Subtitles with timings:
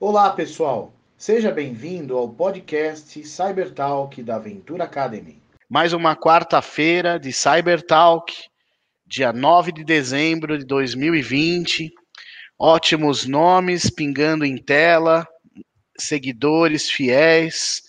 [0.00, 0.94] Olá, pessoal.
[1.16, 5.42] Seja bem-vindo ao podcast Cybertalk da Ventura Academy.
[5.68, 8.32] Mais uma quarta-feira de Cybertalk,
[9.04, 11.92] dia 9 de dezembro de 2020.
[12.56, 15.26] Ótimos nomes pingando em tela,
[15.98, 17.82] seguidores fiéis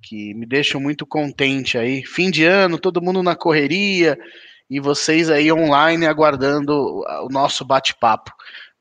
[0.00, 2.04] que me deixam muito contente aí.
[2.04, 4.16] Fim de ano, todo mundo na correria
[4.70, 8.30] e vocês aí online aguardando o nosso bate-papo.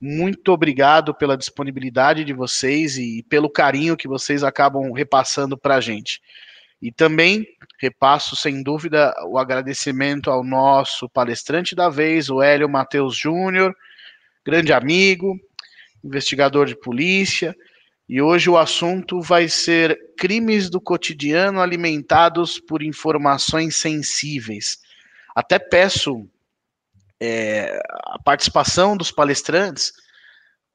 [0.02, 5.82] Muito obrigado pela disponibilidade de vocês e pelo carinho que vocês acabam repassando para a
[5.82, 6.22] gente.
[6.82, 7.46] E também
[7.78, 13.76] repasso, sem dúvida, o agradecimento ao nosso palestrante da vez, o Hélio Matheus Júnior,
[14.46, 15.38] grande amigo,
[16.02, 17.54] investigador de polícia.
[18.08, 24.80] E hoje o assunto vai ser crimes do cotidiano alimentados por informações sensíveis.
[25.36, 26.26] Até peço
[27.20, 29.94] é, a participação dos palestrantes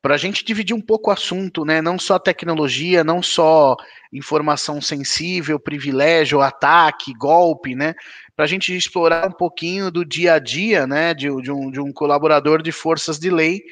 [0.05, 1.81] para a gente dividir um pouco o assunto, né?
[1.81, 3.75] Não só tecnologia, não só
[4.13, 7.95] informação sensível, privilégio, ataque, golpe, né?
[8.37, 11.15] Para a gente explorar um pouquinho do dia a dia, né?
[11.15, 13.63] De, de, um, de um colaborador de forças de lei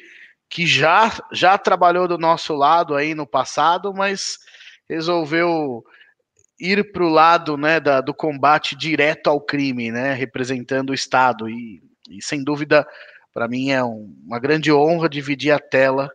[0.49, 4.39] que já, já trabalhou do nosso lado aí no passado, mas
[4.89, 5.83] resolveu
[6.59, 11.49] ir para o lado né, da, do combate direto ao crime, né, representando o Estado.
[11.49, 11.81] E
[12.17, 12.87] e sem dúvida,
[13.33, 16.11] para mim é um, uma grande honra dividir a tela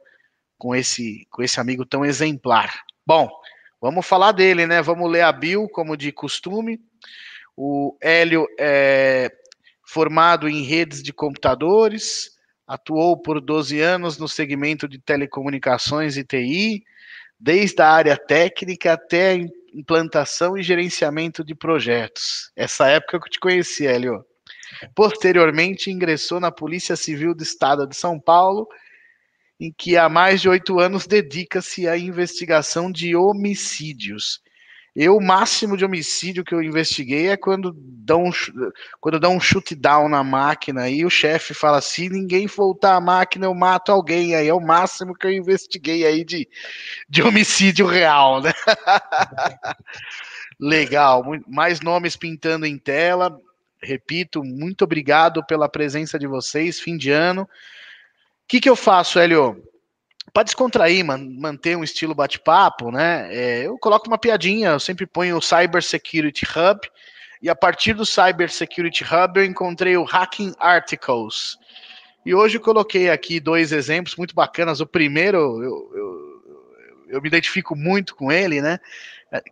[0.57, 2.83] com esse, com esse amigo tão exemplar.
[3.07, 3.29] Bom,
[3.81, 4.83] vamos falar dele, né?
[4.83, 6.81] Vamos ler a bio, como de costume.
[7.57, 9.31] O Hélio é
[9.87, 12.33] formado em redes de computadores,
[12.67, 16.85] atuou por 12 anos no segmento de telecomunicações e TI,
[17.41, 19.39] desde a área técnica até a
[19.73, 22.51] implantação e gerenciamento de projetos.
[22.55, 24.25] Essa época que eu te conheci, Hélio.
[24.95, 28.69] Posteriormente, ingressou na Polícia Civil do Estado de São Paulo,
[29.61, 34.41] em que há mais de oito anos dedica-se à investigação de homicídios.
[35.01, 38.31] Eu, o máximo de homicídio que eu investiguei é quando dão
[39.01, 43.01] quando dão um shoot down na máquina e o chefe fala assim: ninguém voltar a
[43.01, 44.35] máquina, eu mato alguém.
[44.35, 46.49] Aí é o máximo que eu investiguei aí de,
[47.09, 48.53] de homicídio real, né?
[50.59, 53.39] Legal, mais nomes pintando em tela
[53.83, 57.43] repito, muito obrigado pela presença de vocês, fim de ano.
[57.43, 57.49] O
[58.49, 59.63] que, que eu faço, Hélio?
[60.33, 63.29] Para descontrair, man, manter um estilo bate-papo, né?
[63.35, 66.81] É, eu coloco uma piadinha, eu sempre ponho o Cyber Security Hub,
[67.41, 71.57] e a partir do Cyber Security Hub eu encontrei o Hacking Articles.
[72.27, 74.81] E hoje eu coloquei aqui dois exemplos muito bacanas.
[74.81, 76.28] O primeiro, eu, eu,
[77.09, 78.79] eu me identifico muito com ele, né?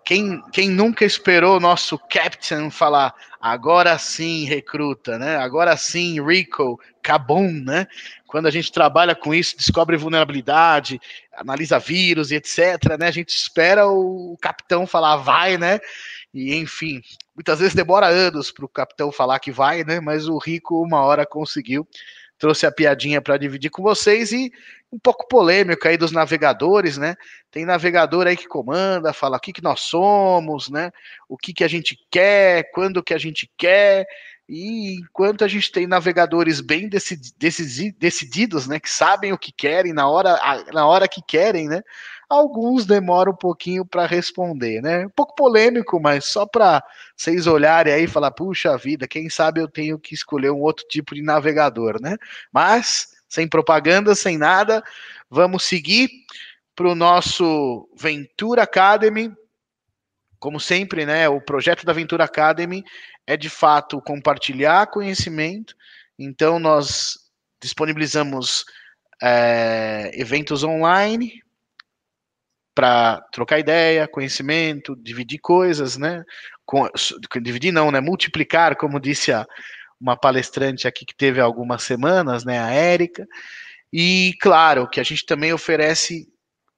[0.04, 5.36] Quem, quem nunca esperou o nosso captain falar agora sim recruta, né?
[5.36, 7.86] Agora sim Rico, Kabum, né?
[8.26, 10.98] Quando a gente trabalha com isso, descobre vulnerabilidade,
[11.34, 13.06] analisa vírus e etc, né?
[13.06, 15.78] A gente espera o capitão falar vai, né?
[16.32, 17.02] E enfim,
[17.34, 20.00] muitas vezes demora anos para o capitão falar que vai, né?
[20.00, 21.86] Mas o Rico uma hora conseguiu
[22.38, 24.52] trouxe a piadinha para dividir com vocês e
[24.92, 27.16] um pouco polêmico aí dos navegadores, né?
[27.50, 30.90] Tem navegador aí que comanda, fala o que, que nós somos, né?
[31.28, 34.06] O que, que a gente quer, quando que a gente quer.
[34.48, 40.08] E enquanto a gente tem navegadores bem decididos, né, que sabem o que querem na
[40.08, 40.38] hora,
[40.72, 41.82] na hora que querem, né,
[42.28, 45.06] alguns demoram um pouquinho para responder, né?
[45.06, 46.82] Um pouco polêmico, mas só para
[47.16, 50.84] vocês olharem aí e falar, puxa vida, quem sabe eu tenho que escolher um outro
[50.88, 52.16] tipo de navegador, né?
[52.52, 54.82] Mas sem propaganda, sem nada,
[55.30, 56.08] vamos seguir
[56.74, 59.32] para o nosso Ventura Academy.
[60.38, 61.28] Como sempre, né?
[61.28, 62.84] O projeto da Ventura Academy
[63.26, 65.74] é de fato compartilhar conhecimento.
[66.18, 67.18] Então, nós
[67.60, 68.64] disponibilizamos
[69.22, 71.42] é, eventos online
[72.76, 76.22] para trocar ideia, conhecimento, dividir coisas, né?
[76.66, 76.86] Com,
[77.42, 78.00] dividir não, né?
[78.02, 79.46] Multiplicar, como disse a,
[79.98, 82.58] uma palestrante aqui que teve algumas semanas, né?
[82.58, 83.26] A Érica.
[83.90, 86.28] E claro que a gente também oferece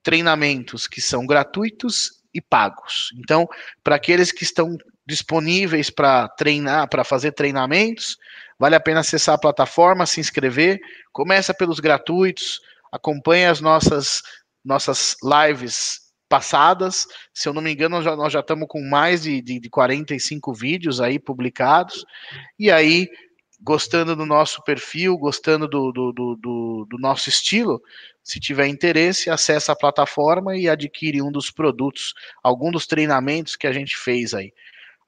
[0.01, 3.09] treinamentos que são gratuitos e pagos.
[3.19, 3.49] Então,
[3.83, 8.17] para aqueles que estão disponíveis para treinar, para fazer treinamentos,
[8.57, 10.79] vale a pena acessar a plataforma, se inscrever.
[11.13, 12.61] Começa pelos gratuitos,
[12.93, 14.23] acompanhe as nossas
[14.65, 17.07] nossas lives passadas.
[17.33, 21.01] Se eu não me engano, nós já, estamos com mais de, de, de 45 vídeos
[21.01, 22.05] aí publicados.
[22.59, 23.09] E aí,
[23.61, 27.83] gostando do nosso perfil, gostando do, do, do, do, nosso estilo,
[28.23, 33.67] se tiver interesse, acessa a plataforma e adquire um dos produtos, algum dos treinamentos que
[33.67, 34.53] a gente fez aí.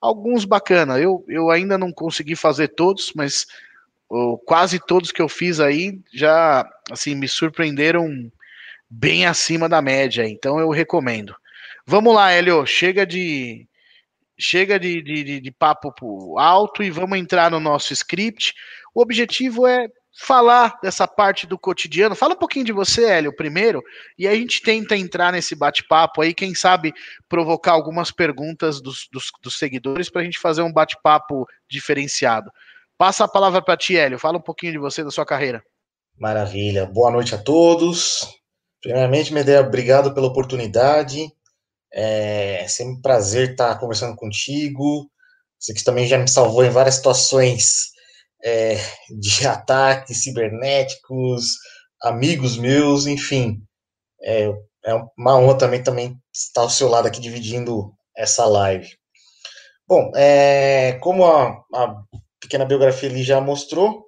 [0.00, 3.46] Alguns bacana, eu, eu ainda não consegui fazer todos, mas
[4.08, 8.32] oh, quase todos que eu fiz aí já assim me surpreenderam
[8.90, 11.34] bem acima da média, então eu recomendo.
[11.86, 13.66] Vamos lá, Hélio, chega de
[14.38, 15.92] chega de, de, de, papo
[16.38, 18.54] alto e vamos entrar no nosso script.
[18.94, 19.86] O objetivo é
[20.18, 22.16] falar dessa parte do cotidiano.
[22.16, 23.82] Fala um pouquinho de você, Hélio, primeiro,
[24.18, 26.92] e a gente tenta entrar nesse bate-papo aí, quem sabe
[27.28, 32.50] provocar algumas perguntas dos, dos, dos seguidores para a gente fazer um bate-papo diferenciado.
[32.96, 34.18] Passa a palavra para ti, Hélio.
[34.18, 35.62] Fala um pouquinho de você, da sua carreira.
[36.18, 36.86] Maravilha.
[36.86, 38.39] Boa noite a todos.
[38.82, 41.30] Primeiramente, Medea, obrigado pela oportunidade.
[41.92, 45.10] É sempre um prazer estar conversando contigo.
[45.58, 47.90] Você que também já me salvou em várias situações
[48.42, 48.76] é,
[49.10, 51.44] de ataques cibernéticos,
[52.02, 53.62] amigos meus, enfim.
[54.22, 54.50] É,
[54.84, 58.88] é uma honra também, também estar ao seu lado aqui dividindo essa live.
[59.86, 62.02] Bom, é, como a, a,
[62.40, 64.06] pequena biografia ali já mostrou,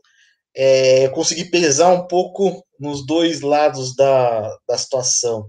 [0.57, 5.49] é, eu consegui pesar um pouco nos dois lados da, da situação.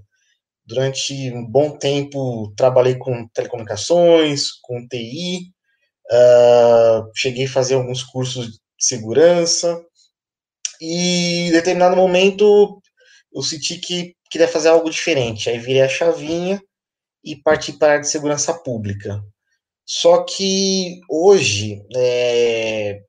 [0.63, 5.51] Durante um bom tempo trabalhei com telecomunicações, com TI,
[6.11, 9.83] uh, ah, cheguei a fazer alguns cursos de segurança,
[10.79, 12.79] e em determinado momento
[13.33, 15.49] eu senti que queria fazer algo diferente.
[15.49, 16.61] Aí virei a chavinha
[17.23, 19.23] e parti para a área de segurança pública.
[19.85, 23.01] Só que hoje, é,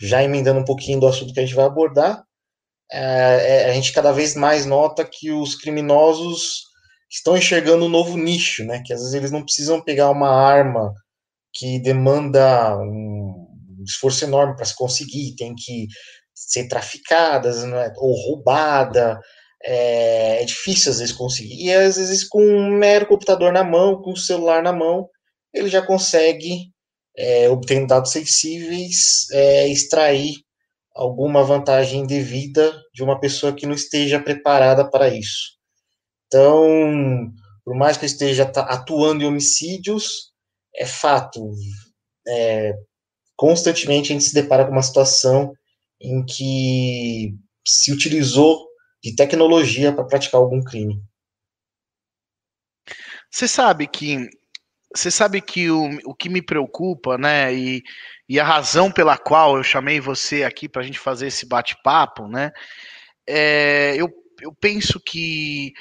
[0.00, 2.24] já emendando um pouquinho do assunto que a gente vai abordar,
[2.92, 6.64] é, é, a gente cada vez mais nota que os criminosos
[7.10, 8.82] estão enxergando um novo nicho, né?
[8.84, 10.92] Que às vezes eles não precisam pegar uma arma
[11.54, 13.46] que demanda um
[13.86, 15.86] esforço enorme para se conseguir, tem que
[16.34, 17.92] ser traficadas, né?
[17.96, 19.18] ou roubada.
[19.64, 21.54] É, é, difícil às vezes conseguir.
[21.64, 25.08] E às vezes com um mero computador na mão, com o celular na mão,
[25.54, 26.72] ele já consegue,
[27.16, 30.41] é, obtendo dados sensíveis, é, extrair
[30.94, 35.56] alguma vantagem devida de uma pessoa que não esteja preparada para isso.
[36.26, 37.32] Então,
[37.64, 40.32] por mais que eu esteja atuando em homicídios,
[40.74, 41.50] é fato,
[42.26, 42.74] é,
[43.36, 45.52] constantemente a gente se depara com uma situação
[46.00, 47.34] em que
[47.66, 48.66] se utilizou
[49.02, 51.02] de tecnologia para praticar algum crime.
[53.30, 54.28] Você sabe que
[54.94, 57.82] você sabe que o, o que me preocupa, né, e,
[58.32, 62.26] e a razão pela qual eu chamei você aqui para a gente fazer esse bate-papo,
[62.26, 62.50] né,
[63.28, 64.08] é, eu,
[64.40, 65.74] eu penso que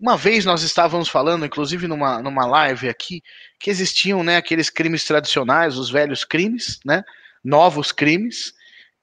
[0.00, 3.22] uma vez nós estávamos falando, inclusive numa, numa live aqui,
[3.60, 7.04] que existiam, né, aqueles crimes tradicionais, os velhos crimes, né,
[7.44, 8.52] novos crimes,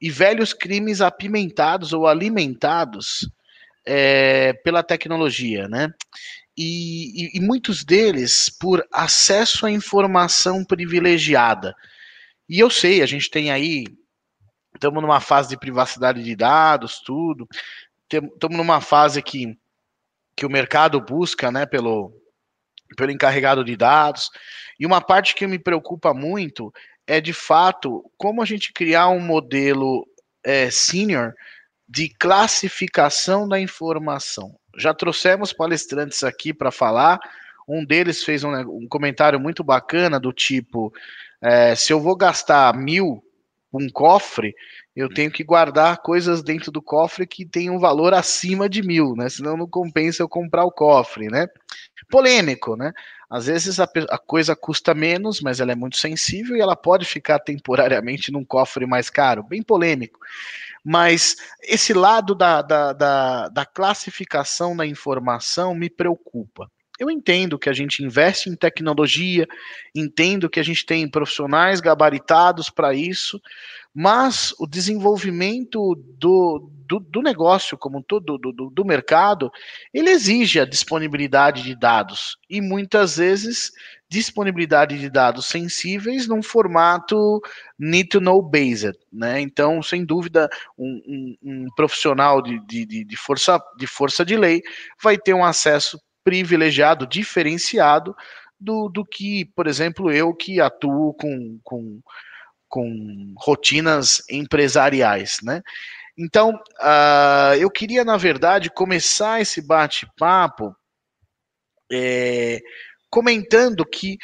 [0.02, 3.30] e velhos crimes apimentados ou alimentados
[3.86, 5.90] é, pela tecnologia, né?
[6.58, 11.74] e, e, e muitos deles por acesso à informação privilegiada.
[12.48, 13.86] E eu sei, a gente tem aí,
[14.74, 17.48] estamos numa fase de privacidade de dados, tudo,
[18.12, 19.58] estamos numa fase que,
[20.36, 22.14] que o mercado busca, né, pelo,
[22.96, 24.30] pelo encarregado de dados,
[24.80, 26.72] e uma parte que me preocupa muito
[27.08, 30.08] é, de fato, como a gente criar um modelo
[30.44, 31.34] é, senior
[31.88, 34.56] de classificação da informação.
[34.78, 37.20] Já trouxemos palestrantes aqui para falar.
[37.68, 40.94] Um deles fez um, um, comentário muito bacana do tipo:
[41.46, 43.24] é, se eu vou gastar mil
[43.72, 44.56] um cofre,
[44.96, 49.14] eu tenho que guardar coisas dentro do cofre que tem um valor acima de mil,
[49.16, 49.30] né?
[49.30, 51.48] Senão não compensa eu comprar o cofre, né?
[52.10, 52.94] Polêmico, né?
[53.30, 57.06] Às vezes a, a, coisa custa menos, mas ela é muito sensível e ela pode
[57.06, 59.44] ficar temporariamente num cofre mais caro.
[59.44, 60.20] Bem polêmico.
[60.84, 66.72] Mas esse lado da, da, da, da classificação da informação me preocupa.
[67.00, 69.46] Eu entendo que a gente investe em tecnologia,
[69.94, 73.42] entendo que a gente tem profissionais gabaritados para isso,
[73.94, 79.50] mas o desenvolvimento do, do, do, negócio como todo, do, do, do mercado,
[79.94, 83.72] ele exige a disponibilidade de dados e muitas vezes
[84.10, 87.42] disponibilidade de dados sensíveis num formato
[87.80, 89.42] need to know based, né?
[89.42, 94.62] Então, sem dúvida, um, um, um profissional de, de, de, força, de força de lei
[95.02, 98.16] vai ter um acesso privilegiado, diferenciado
[98.60, 102.02] do, do que, por exemplo, eu que atuo com, com,
[102.68, 105.62] com rotinas empresariais, né?
[106.18, 110.76] Então, uh, eu queria, na verdade, começar esse bate-papo
[111.92, 112.60] é,
[113.10, 114.18] comentando que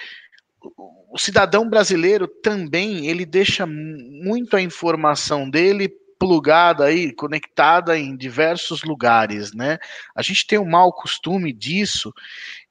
[1.11, 8.83] o cidadão brasileiro também ele deixa muito a informação dele plugada aí, conectada em diversos
[8.83, 9.79] lugares, né?
[10.15, 12.13] A gente tem um mau costume disso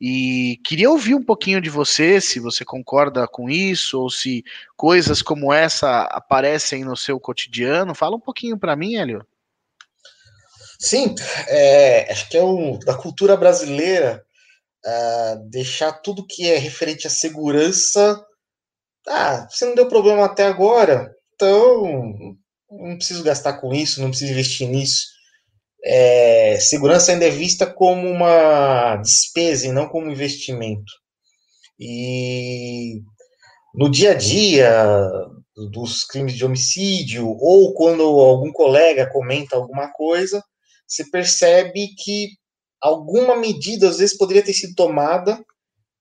[0.00, 4.44] e queria ouvir um pouquinho de você, se você concorda com isso ou se
[4.76, 7.92] coisas como essa aparecem no seu cotidiano.
[7.92, 9.26] Fala um pouquinho para mim, Hélio.
[10.78, 11.12] Sim,
[11.48, 14.24] é, acho que é um, da cultura brasileira
[14.86, 18.24] uh, deixar tudo que é referente à segurança.
[19.08, 22.38] Ah, você não deu problema até agora, então
[22.70, 25.06] não preciso gastar com isso, não preciso investir nisso.
[25.84, 30.92] É, segurança ainda é vista como uma despesa e não como investimento.
[31.78, 33.00] E
[33.74, 34.86] no dia a dia
[35.70, 40.42] dos crimes de homicídio, ou quando algum colega comenta alguma coisa,
[40.86, 42.30] você percebe que
[42.80, 45.42] alguma medida às vezes poderia ter sido tomada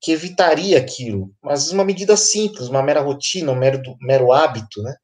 [0.01, 4.95] que evitaria aquilo, mas uma medida simples, uma mera rotina, um mero, mero hábito, né?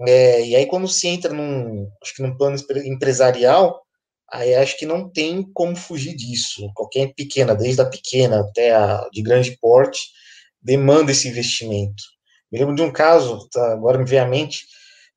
[0.00, 3.80] É, e aí quando se entra num, acho que num plano empresarial,
[4.30, 6.70] aí acho que não tem como fugir disso.
[6.74, 10.00] Qualquer pequena, desde a pequena até a de grande porte,
[10.60, 12.02] demanda esse investimento.
[12.50, 14.66] Me lembro de um caso, tá, agora me vem à mente,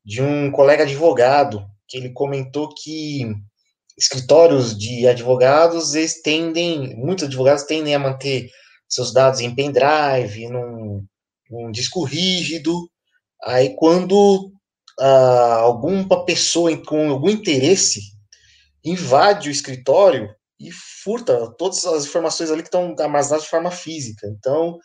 [0.04, 3.26] de um colega advogado, que ele comentou que
[3.98, 8.50] escritórios de advogados, eles tendem, muitos advogados tendem a manter
[8.88, 11.06] seus dados em pendrive, num,
[11.50, 12.90] num disco rígido.
[13.44, 14.52] Aí, quando
[15.00, 18.02] ah, alguma pessoa com algum interesse
[18.84, 24.28] invade o escritório e furta todas as informações ali que estão armazenadas de forma física.
[24.28, 24.80] Então,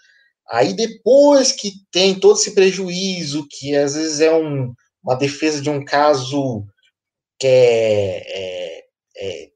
[0.51, 5.71] Aí depois que tem todo esse prejuízo, que às vezes é um, uma defesa de
[5.71, 6.67] um caso
[7.39, 8.85] que é, é,
[9.17, 9.51] é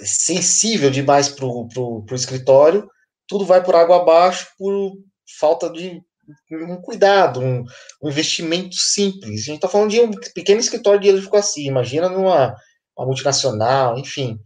[0.00, 2.88] sensível demais para o escritório,
[3.28, 4.96] tudo vai por água abaixo por
[5.38, 6.02] falta de
[6.50, 7.64] um cuidado, um,
[8.02, 9.42] um investimento simples.
[9.42, 12.54] A gente está falando de um pequeno escritório de advocacia, imagina numa
[12.98, 14.38] multinacional, enfim.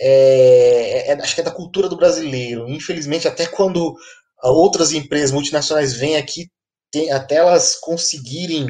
[0.00, 2.68] É, é, acho que é da cultura do brasileiro.
[2.68, 3.96] Infelizmente, até quando
[4.42, 6.48] outras empresas multinacionais vêm aqui,
[6.90, 8.68] tem, até elas conseguirem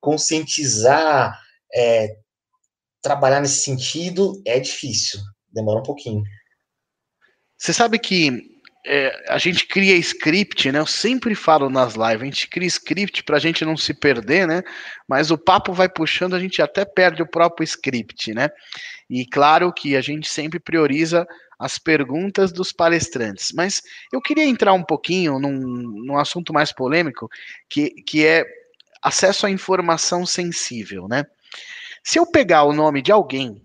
[0.00, 1.38] conscientizar,
[1.74, 2.16] é,
[3.02, 5.20] trabalhar nesse sentido, é difícil,
[5.52, 6.22] demora um pouquinho.
[7.58, 8.47] Você sabe que
[8.86, 10.78] é, a gente cria script, né?
[10.78, 14.46] Eu sempre falo nas lives, a gente cria script para a gente não se perder,
[14.46, 14.62] né?
[15.06, 18.48] Mas o papo vai puxando, a gente até perde o próprio script, né?
[19.10, 21.26] E claro que a gente sempre prioriza
[21.58, 23.52] as perguntas dos palestrantes.
[23.52, 23.82] Mas
[24.12, 27.28] eu queria entrar um pouquinho num, num assunto mais polêmico,
[27.68, 28.46] que, que é
[29.02, 31.24] acesso à informação sensível, né?
[32.02, 33.60] Se eu pegar o nome de alguém,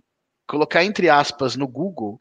[0.48, 2.20] colocar entre aspas no Google,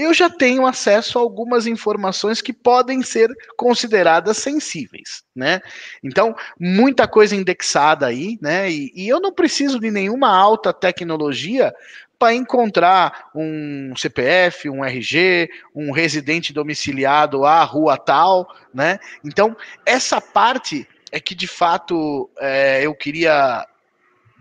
[0.00, 5.60] eu já tenho acesso a algumas informações que podem ser consideradas sensíveis, né?
[6.02, 8.70] Então, muita coisa indexada aí, né?
[8.70, 11.72] E, e eu não preciso de nenhuma alta tecnologia
[12.18, 18.98] para encontrar um CPF, um RG, um residente domiciliado à rua tal, né?
[19.24, 23.66] Então, essa parte é que de fato é, eu queria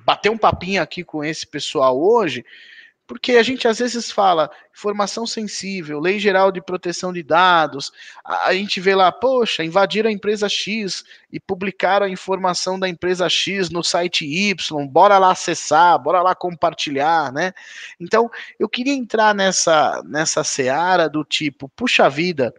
[0.05, 2.43] bater um papinho aqui com esse pessoal hoje,
[3.09, 7.91] porque a gente às vezes fala informação sensível, lei geral de proteção de dados,
[8.23, 12.87] a, a, gente vê lá, poxa, invadiram a empresa X e publicaram a informação da
[12.87, 17.51] empresa X no site Y, bora lá acessar, bora lá compartilhar, né?
[17.99, 22.53] Então, eu queria entrar nessa, nessa seara do tipo, puxa vida,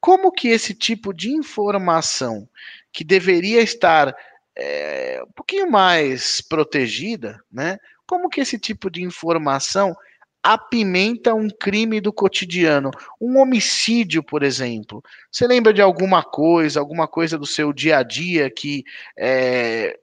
[0.00, 2.48] como que esse tipo de informação
[2.92, 4.12] que deveria estar
[4.56, 7.78] é, um pouquinho mais protegida, né?
[8.06, 9.94] Como que esse tipo de informação
[10.42, 15.02] apimenta um crime do cotidiano, um homicídio, por exemplo.
[15.30, 18.84] Você lembra de alguma coisa, alguma coisa do seu dia a dia que
[19.18, 19.98] é,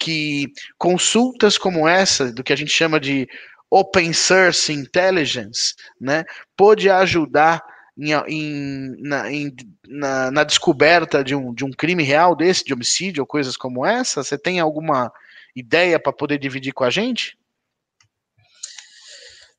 [0.00, 3.28] que consultas como essa, do que a gente chama de
[3.70, 6.24] open source intelligence, né,
[6.56, 7.62] pode ajudar
[7.96, 9.54] em, em, na, em,
[9.86, 13.86] na, na, descoberta de um, de um crime real desse, de homicídio ou coisas como
[13.86, 14.24] essa?
[14.24, 15.12] Você tem alguma
[15.54, 17.36] ideia para poder dividir com a gente?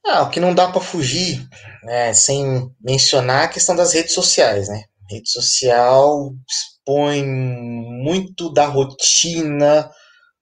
[0.05, 1.47] Ah, o que não dá para fugir,
[1.83, 4.85] né, sem mencionar a questão das redes sociais, né?
[5.11, 9.91] rede social expõe muito da rotina,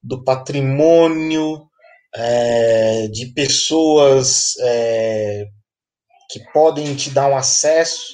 [0.01, 1.67] do patrimônio,
[2.15, 5.45] é, de pessoas é,
[6.29, 8.13] que podem te dar um acesso,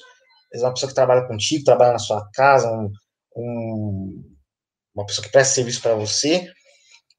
[0.56, 2.90] uma pessoa que trabalha contigo, trabalha na sua casa, um,
[3.36, 4.24] um,
[4.96, 6.50] uma pessoa que presta serviço para você,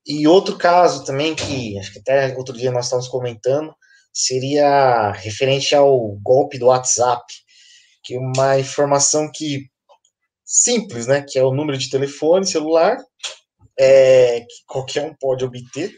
[0.07, 3.75] e outro caso também, que acho que até outro dia nós estávamos comentando,
[4.13, 7.25] seria referente ao golpe do WhatsApp,
[8.05, 9.69] que é uma informação que
[10.45, 12.97] simples, né, que é o número de telefone celular,
[13.79, 15.95] é, que qualquer um pode obter.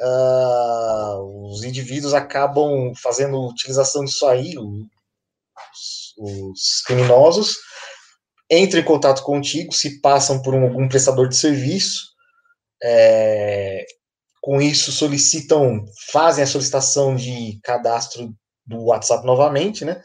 [0.00, 7.58] Uh, os indivíduos acabam fazendo utilização disso aí, os, os criminosos
[8.50, 12.13] entram em contato contigo, se passam por um, algum prestador de serviço,
[12.84, 13.86] é,
[14.42, 18.34] com isso solicitam, fazem a solicitação de cadastro
[18.66, 20.02] do WhatsApp novamente, né?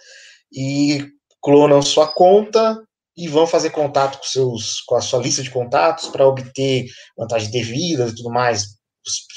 [0.51, 1.05] E
[1.41, 2.81] clonam sua conta
[3.17, 6.85] e vão fazer contato com, seus, com a sua lista de contatos para obter
[7.17, 8.63] vantagem devida e tudo mais,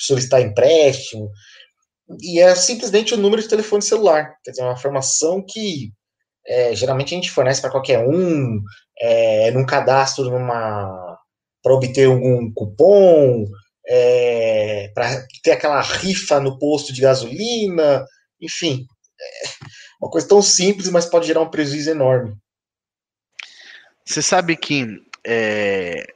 [0.06, 1.28] solicitar empréstimo.
[2.20, 5.92] E é simplesmente o número de telefone celular, quer dizer, uma informação que
[6.46, 8.61] é, geralmente a gente fornece para qualquer um,
[9.00, 11.12] é, num cadastro numa
[11.62, 13.47] para obter algum cupom,
[13.87, 18.04] é, para ter aquela rifa no posto de gasolina,
[18.40, 18.87] enfim,
[19.21, 19.49] é
[20.00, 22.35] uma coisa tão simples, mas pode gerar um prejuízo enorme.
[24.04, 24.87] Você sabe que
[25.25, 26.12] é,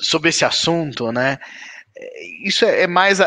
[0.00, 1.38] sobre esse assunto, né?
[2.44, 3.18] Isso é mais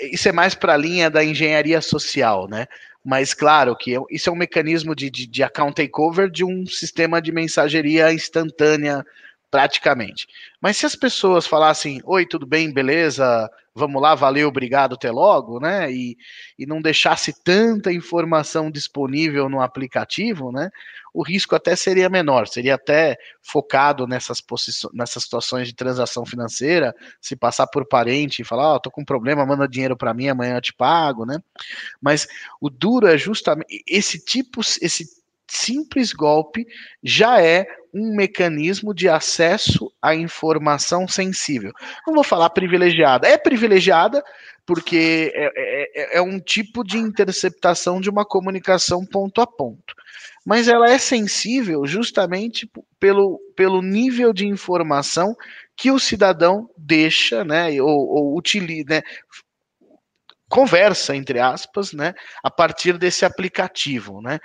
[0.00, 2.66] isso é mais para a linha da engenharia social, né?
[3.04, 7.22] Mas claro que isso é um mecanismo de, de, de account takeover de um sistema
[7.22, 9.06] de mensageria instantânea
[9.50, 10.26] praticamente.
[10.60, 15.60] Mas se as pessoas falassem, oi, tudo bem, beleza, vamos lá, valeu, obrigado, até logo,
[15.60, 15.92] né?
[15.92, 16.16] E,
[16.58, 20.70] e não deixasse tanta informação disponível no aplicativo, né?
[21.12, 24.42] O risco até seria menor, seria até focado nessas,
[24.92, 29.02] nessas situações de transação financeira, se passar por parente e falar, ó, oh, tô com
[29.02, 31.38] um problema, manda dinheiro para mim, amanhã eu te pago, né?
[32.00, 32.26] Mas
[32.60, 35.06] o duro é justamente esse tipo, esse
[35.56, 36.66] simples golpe
[37.02, 41.72] já é um mecanismo de acesso à informação sensível.
[42.06, 44.22] Não vou falar privilegiada, é privilegiada
[44.66, 49.94] porque é, é, é, é, um tipo de interceptação de uma comunicação ponto a ponto.
[50.44, 55.34] Mas ela é sensível justamente pelo, pelo nível de informação
[55.76, 59.02] que o cidadão deixa, né, ou, ou utiliza, né,
[60.48, 64.38] conversa entre aspas, né, a partir desse aplicativo, né,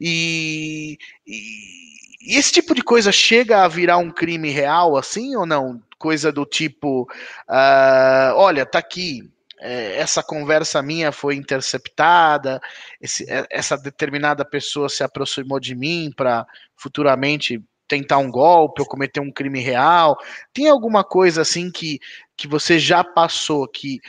[0.00, 5.82] e, e, esse tipo de coisa chega a virar um crime real, assim ou não?
[5.98, 9.28] Coisa do tipo, uh, olha, tá aqui,
[9.60, 12.60] é, essa conversa minha foi interceptada,
[13.00, 16.44] esse, é, essa determinada pessoa se aproximou de mim para
[16.76, 20.16] futuramente tentar um golpe ou cometer um crime real?
[20.52, 22.00] Tem alguma coisa assim que,
[22.36, 24.00] que você já passou que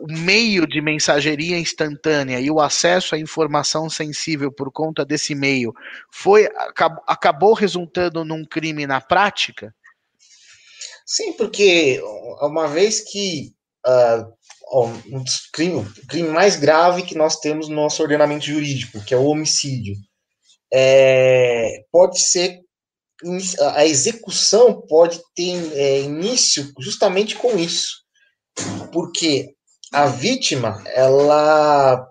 [0.00, 5.72] o meio de mensageria instantânea e o acesso à informação sensível por conta desse meio
[6.10, 6.48] foi
[7.06, 9.74] acabou, resultando num crime na prática?
[11.06, 12.00] Sim, porque
[12.40, 13.52] uma vez que
[13.86, 14.38] uh,
[15.12, 19.24] um o crime mais grave que nós temos no nosso ordenamento jurídico, que é o
[19.24, 19.94] homicídio,
[20.72, 22.60] é, pode ser
[23.74, 28.04] a execução pode ter é, início justamente com isso,
[28.92, 29.56] porque
[29.92, 32.06] a vítima, ela,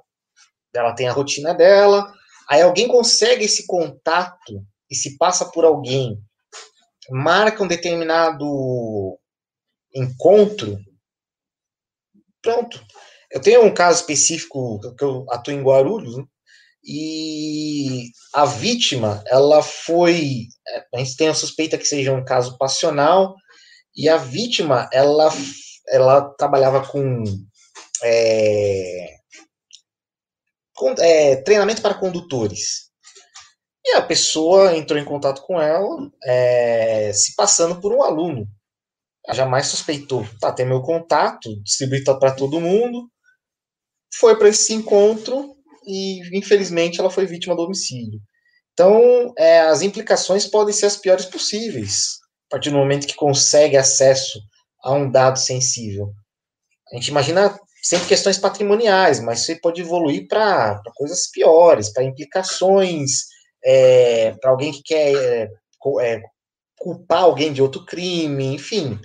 [0.73, 2.11] ela tem a rotina dela,
[2.49, 6.17] aí alguém consegue esse contato e se passa por alguém,
[7.09, 9.17] marca um determinado
[9.93, 10.77] encontro,
[12.41, 12.83] pronto.
[13.29, 16.23] Eu tenho um caso específico que eu atuo em Guarulhos, né?
[16.83, 20.43] e a vítima, ela foi,
[20.95, 23.35] a gente tem a suspeita que seja um caso passional,
[23.93, 25.29] e a vítima, ela,
[25.89, 27.23] ela trabalhava com
[28.03, 29.17] é,
[30.99, 32.87] é, treinamento para condutores.
[33.85, 38.45] E a pessoa entrou em contato com ela, é, se passando por um aluno.
[39.25, 40.27] Ela jamais suspeitou.
[40.39, 43.09] Tá, tem meu contato, distribuí para todo mundo.
[44.13, 45.55] Foi para esse encontro
[45.85, 48.19] e, infelizmente, ela foi vítima do homicídio.
[48.73, 53.75] Então, é, as implicações podem ser as piores possíveis, a partir do momento que consegue
[53.75, 54.39] acesso
[54.83, 56.13] a um dado sensível.
[56.91, 57.57] A gente imagina
[57.87, 63.27] sempre questões patrimoniais, mas isso pode evoluir para coisas piores, para implicações,
[63.63, 65.49] é, para alguém que quer é,
[66.01, 66.21] é,
[66.77, 68.99] culpar alguém de outro crime, enfim.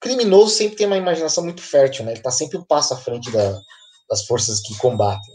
[0.00, 2.12] Criminoso sempre tem uma imaginação muito fértil, né?
[2.12, 3.60] Ele está sempre um passo à frente da,
[4.08, 5.34] das forças que combatem.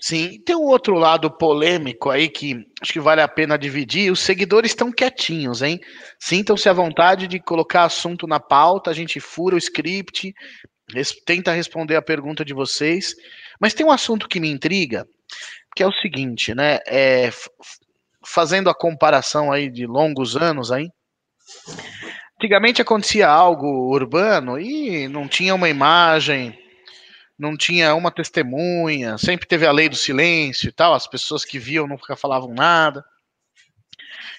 [0.00, 4.12] Sim, tem um outro lado polêmico aí que acho que vale a pena dividir.
[4.12, 5.80] Os seguidores estão quietinhos, hein?
[6.20, 10.32] Sintam-se à vontade de colocar assunto na pauta, a gente fura o script,
[11.24, 13.14] tenta responder a pergunta de vocês.
[13.60, 15.06] Mas tem um assunto que me intriga,
[15.74, 16.78] que é o seguinte, né?
[16.86, 17.30] É,
[18.24, 20.90] fazendo a comparação aí de longos anos aí.
[22.36, 26.56] Antigamente acontecia algo urbano e não tinha uma imagem,
[27.38, 31.58] não tinha uma testemunha, sempre teve a lei do silêncio e tal, as pessoas que
[31.58, 33.04] viam nunca falavam nada.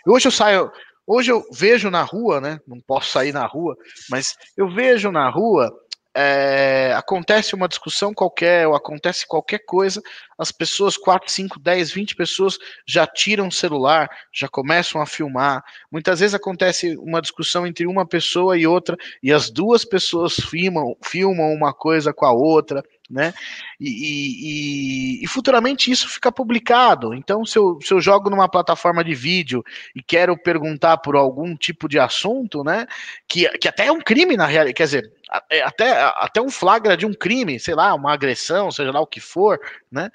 [0.06, 0.72] Hoje eu saio,
[1.06, 2.60] hoje eu vejo na rua, né?
[2.66, 3.76] Não posso sair na rua,
[4.10, 5.70] mas eu vejo na rua
[6.16, 10.02] é, acontece uma discussão qualquer, ou acontece qualquer coisa,
[10.38, 15.64] as pessoas, 4, 5, 10, 20 pessoas, já tiram o celular, já começam a filmar.
[15.92, 20.96] Muitas vezes acontece uma discussão entre uma pessoa e outra, e as duas pessoas filmam,
[21.04, 23.34] filmam uma coisa com a outra né?
[23.80, 27.14] E, e, e, futuramente isso fica publicado.
[27.14, 29.64] Então, se eu, se eu jogo numa plataforma de vídeo
[29.96, 32.86] e quero perguntar por algum tipo de assunto, né?
[33.28, 35.14] Que, que até é um crime na realidade, quer dizer,
[35.50, 39.08] é até, até um flagra de um crime, sei lá, uma agressão, seja lá o
[39.08, 39.60] que for,
[39.92, 40.10] né?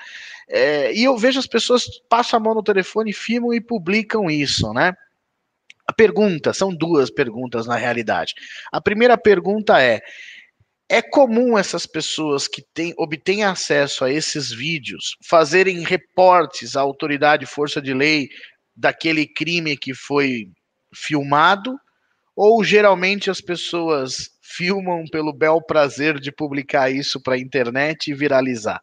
[0.48, 4.72] É, e eu vejo as pessoas passam a mão no telefone, filmam e publicam isso,
[4.72, 4.92] né?
[5.86, 8.34] A pergunta, são duas perguntas na realidade.
[8.72, 10.00] A primeira pergunta é:
[10.88, 17.46] é comum essas pessoas que têm, obtêm acesso a esses vídeos fazerem reportes à autoridade
[17.46, 18.28] força de lei
[18.76, 20.46] daquele crime que foi
[20.94, 21.74] filmado?
[22.36, 28.14] Ou geralmente as pessoas filmam pelo bel prazer de publicar isso para a internet e
[28.14, 28.80] viralizar?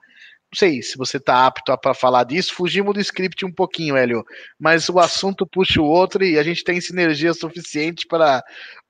[0.53, 2.53] Sei se você está apto para falar disso.
[2.53, 4.23] Fugimos do script um pouquinho, Hélio,
[4.59, 8.43] mas o assunto puxa o outro e a gente tem sinergia suficiente para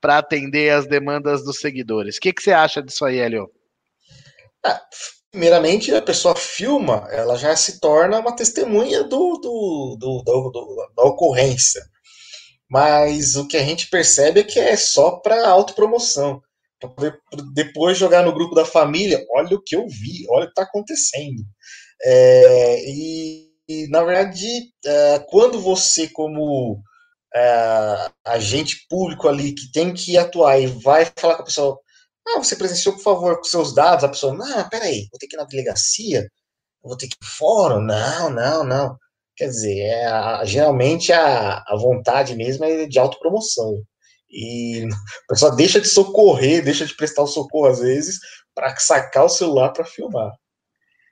[0.04, 2.18] atender as demandas dos seguidores.
[2.18, 3.48] O que, que você acha disso aí, Hélio?
[4.66, 4.82] Ah,
[5.30, 11.04] primeiramente, a pessoa filma, ela já se torna uma testemunha do, do, do, do da
[11.04, 11.82] ocorrência.
[12.68, 16.42] Mas o que a gente percebe é que é só para autopromoção
[16.82, 17.22] para poder
[17.54, 19.24] depois jogar no grupo da família.
[19.32, 21.44] Olha o que eu vi, olha o que está acontecendo.
[22.04, 24.48] É, e, e, na verdade,
[24.86, 26.82] é, quando você, como
[27.34, 31.80] é, agente público ali, que tem que atuar e vai falar com a pessoa,
[32.28, 35.36] ah, você presenciou, por favor, com seus dados, a pessoa, não, peraí, vou ter que
[35.36, 36.28] ir na delegacia,
[36.84, 38.98] vou ter que ir no fórum, não, não, não.
[39.36, 43.84] Quer dizer, é, geralmente a, a vontade mesmo é de autopromoção.
[44.32, 48.20] E o pessoal deixa de socorrer, deixa de prestar o socorro às vezes,
[48.56, 50.32] para sacar o celular para filmar.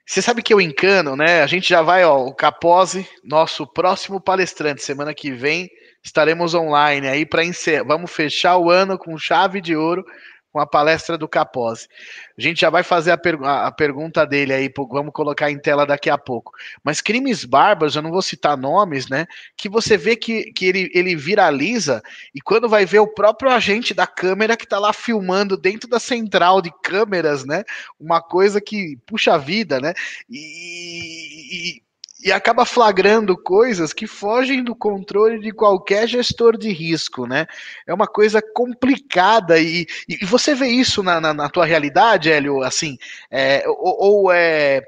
[0.06, 1.42] Você sabe que eu encano, né?
[1.42, 5.68] A gente já vai, ó, o Capose, nosso próximo palestrante, semana que vem
[6.02, 7.84] estaremos online aí para encerrar.
[7.84, 10.04] Vamos fechar o ano com chave de ouro
[10.52, 11.88] com a palestra do Capozzi.
[12.36, 15.86] A gente já vai fazer a, per a, pergunta dele aí, vamos colocar em tela
[15.86, 16.52] daqui a pouco.
[16.82, 19.26] Mas crimes bárbaros, eu não vou citar nomes, né?
[19.56, 22.02] Que você vê que, que ele, ele viraliza
[22.34, 26.00] e quando vai ver o próprio agente da câmera que está lá filmando dentro da
[26.00, 27.64] central de câmeras, né?
[27.98, 29.94] Uma coisa que puxa vida, né?
[30.28, 31.82] e, e
[32.22, 37.46] e acaba flagrando coisas que fogem do controle de qualquer gestor de risco, né?
[37.86, 42.62] É uma coisa complicada e, e você vê isso na, na, na tua realidade, Hélio,
[42.62, 42.98] assim,
[43.30, 44.82] é, ou, ou, é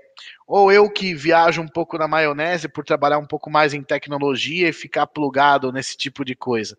[0.46, 4.68] ou eu que viajo um pouco na maionese por trabalhar um pouco mais em tecnologia
[4.68, 6.76] e ficar plugado nesse tipo de coisa.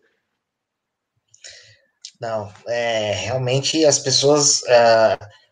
[2.20, 5.43] Não, é, realmente as pessoas uh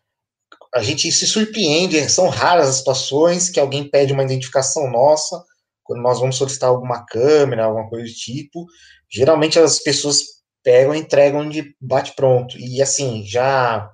[0.73, 5.43] a gente se surpreende, são raras as situações que alguém pede uma identificação nossa,
[5.83, 8.65] quando nós vamos solicitar alguma câmera, alguma coisa do tipo,
[9.11, 10.19] geralmente as pessoas
[10.63, 12.57] pegam e entregam de bate-pronto.
[12.57, 13.87] E assim, já,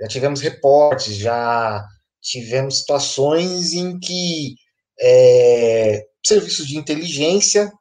[0.00, 1.84] já tivemos reportes, já
[2.22, 4.54] tivemos situações em que
[5.00, 7.72] é, serviços de inteligência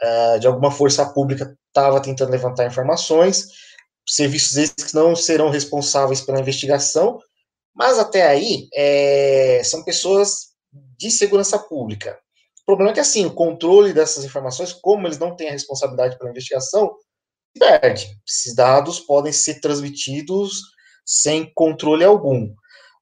[0.00, 3.48] é, de alguma força pública estava tentando levantar informações,
[4.06, 7.18] serviços esses que não serão responsáveis pela investigação,
[7.76, 10.54] mas até aí, é, são pessoas
[10.98, 12.18] de segurança pública.
[12.62, 16.18] O problema é que, assim, o controle dessas informações, como eles não têm a responsabilidade
[16.18, 16.96] pela investigação,
[17.58, 18.08] perde.
[18.26, 20.62] Esses dados podem ser transmitidos
[21.04, 22.52] sem controle algum.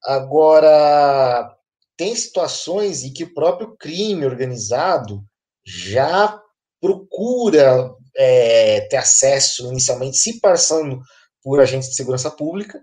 [0.05, 1.51] Agora,
[1.97, 5.25] tem situações em que o próprio crime organizado
[5.65, 6.39] já
[6.81, 11.01] procura é, ter acesso, inicialmente, se passando
[11.43, 12.83] por agentes de segurança pública,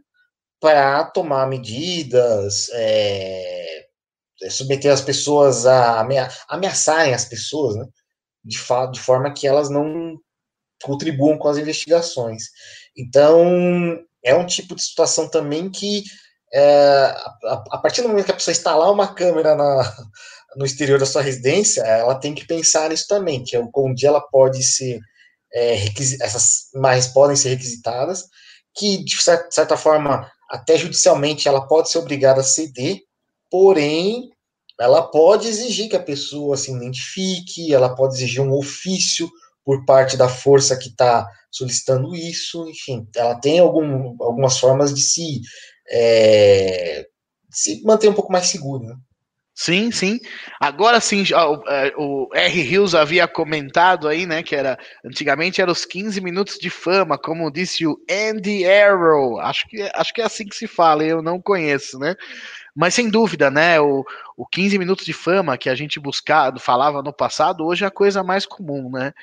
[0.61, 3.87] para tomar medidas, é,
[4.49, 6.05] submeter as pessoas a
[6.47, 7.85] ameaçarem as pessoas, né,
[8.45, 8.57] de,
[8.91, 10.15] de forma que elas não
[10.83, 12.43] contribuam com as investigações.
[12.95, 16.03] Então, é um tipo de situação também que,
[16.53, 19.95] é, a, a, partir do momento que a pessoa instalar uma câmera na,
[20.55, 24.21] no exterior da sua residência, ela tem que pensar nisso também, que é onde ela
[24.21, 24.99] pode ser,
[25.53, 25.85] é,
[26.21, 28.25] essas imagens podem ser requisitadas,
[28.75, 29.15] que, de
[29.49, 32.99] certa forma, até judicialmente ela pode ser obrigada a ceder,
[33.49, 34.29] porém
[34.77, 39.29] ela pode exigir que a pessoa se identifique, ela pode exigir um ofício
[39.63, 45.01] por parte da força que está solicitando isso, enfim, ela tem algum, algumas formas de
[45.01, 45.41] se,
[45.89, 47.05] é,
[47.49, 48.87] se manter um pouco mais segura.
[48.87, 48.95] Né?
[49.63, 50.19] Sim, sim.
[50.59, 51.23] Agora sim,
[51.67, 52.61] é, o, R.
[52.61, 57.51] Hills havia comentado aí, né, que era antigamente eram os 15 minutos de fama, como
[57.51, 59.39] disse o Andy Arrow.
[59.39, 62.15] Acho que, acho que é assim que se fala, eu não conheço, né?
[62.75, 64.03] Mas sem dúvida, né, o,
[64.35, 67.91] o 15 minutos de fama que a gente buscava, falava no passado, hoje é a
[67.91, 69.13] coisa mais comum, né?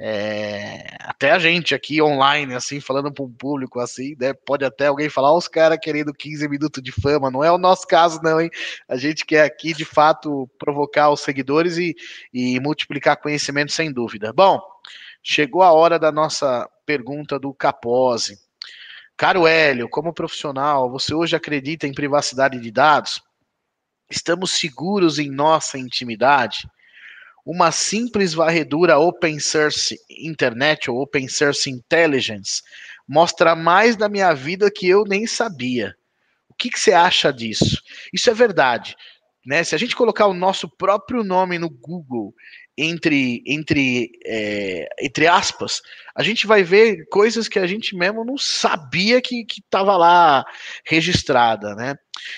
[0.00, 4.86] É, até a gente aqui online, assim, falando para um público assim, né, pode até
[4.86, 8.40] alguém falar, os caras querendo 15 minutos de fama, não é o nosso caso, não,
[8.40, 8.48] hein?
[8.86, 11.96] A gente quer aqui, de fato, provocar os seguidores e,
[12.32, 14.32] e multiplicar conhecimento sem dúvida.
[14.32, 14.60] Bom,
[15.20, 18.38] chegou a hora da nossa pergunta do Capose.
[19.16, 23.20] Caro Hélio, como profissional, você hoje acredita em privacidade de dados?
[24.08, 26.68] Estamos seguros em nossa intimidade?
[27.50, 32.60] Uma simples varredura open source internet ou open source intelligence
[33.08, 35.96] mostra mais da minha vida que eu nem sabia.
[36.46, 37.80] O que, que você acha disso?
[38.12, 38.94] Isso é verdade.
[39.46, 39.64] Né?
[39.64, 42.34] Se a gente colocar o nosso próprio nome no Google
[42.78, 45.82] entre, entre, é, entre aspas,
[46.14, 50.44] a gente vai ver coisas que a gente mesmo não sabia que estava lá
[50.84, 51.96] registrada, né?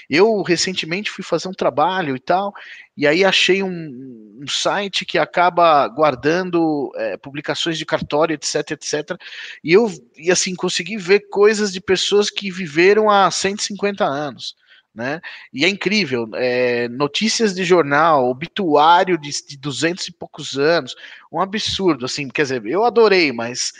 [0.09, 2.53] Eu recentemente fui fazer um trabalho e tal,
[2.97, 9.19] e aí achei um, um site que acaba guardando é, publicações de cartório, etc, etc,
[9.63, 14.55] e eu, e assim, consegui ver coisas de pessoas que viveram há 150 anos,
[14.95, 15.21] né?
[15.53, 20.95] E é incrível, é, notícias de jornal, obituário de, de 200 e poucos anos,
[21.33, 23.73] um absurdo, assim, quer dizer, eu adorei, mas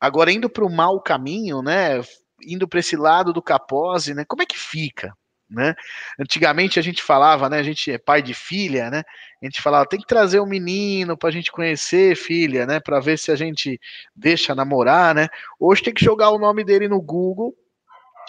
[0.00, 2.00] agora indo para o mau caminho, né?
[2.42, 4.24] Indo para esse lado do capose, né?
[4.24, 5.12] Como é que fica?
[5.50, 5.74] Né?
[6.20, 7.58] Antigamente a gente falava, né?
[7.58, 9.02] A gente é pai de filha, né?
[9.42, 12.80] A gente falava, tem que trazer um menino para a gente conhecer filha, né?
[12.80, 13.80] Para ver se a gente
[14.14, 15.28] deixa namorar, né?
[15.58, 17.54] Hoje tem que jogar o nome dele no Google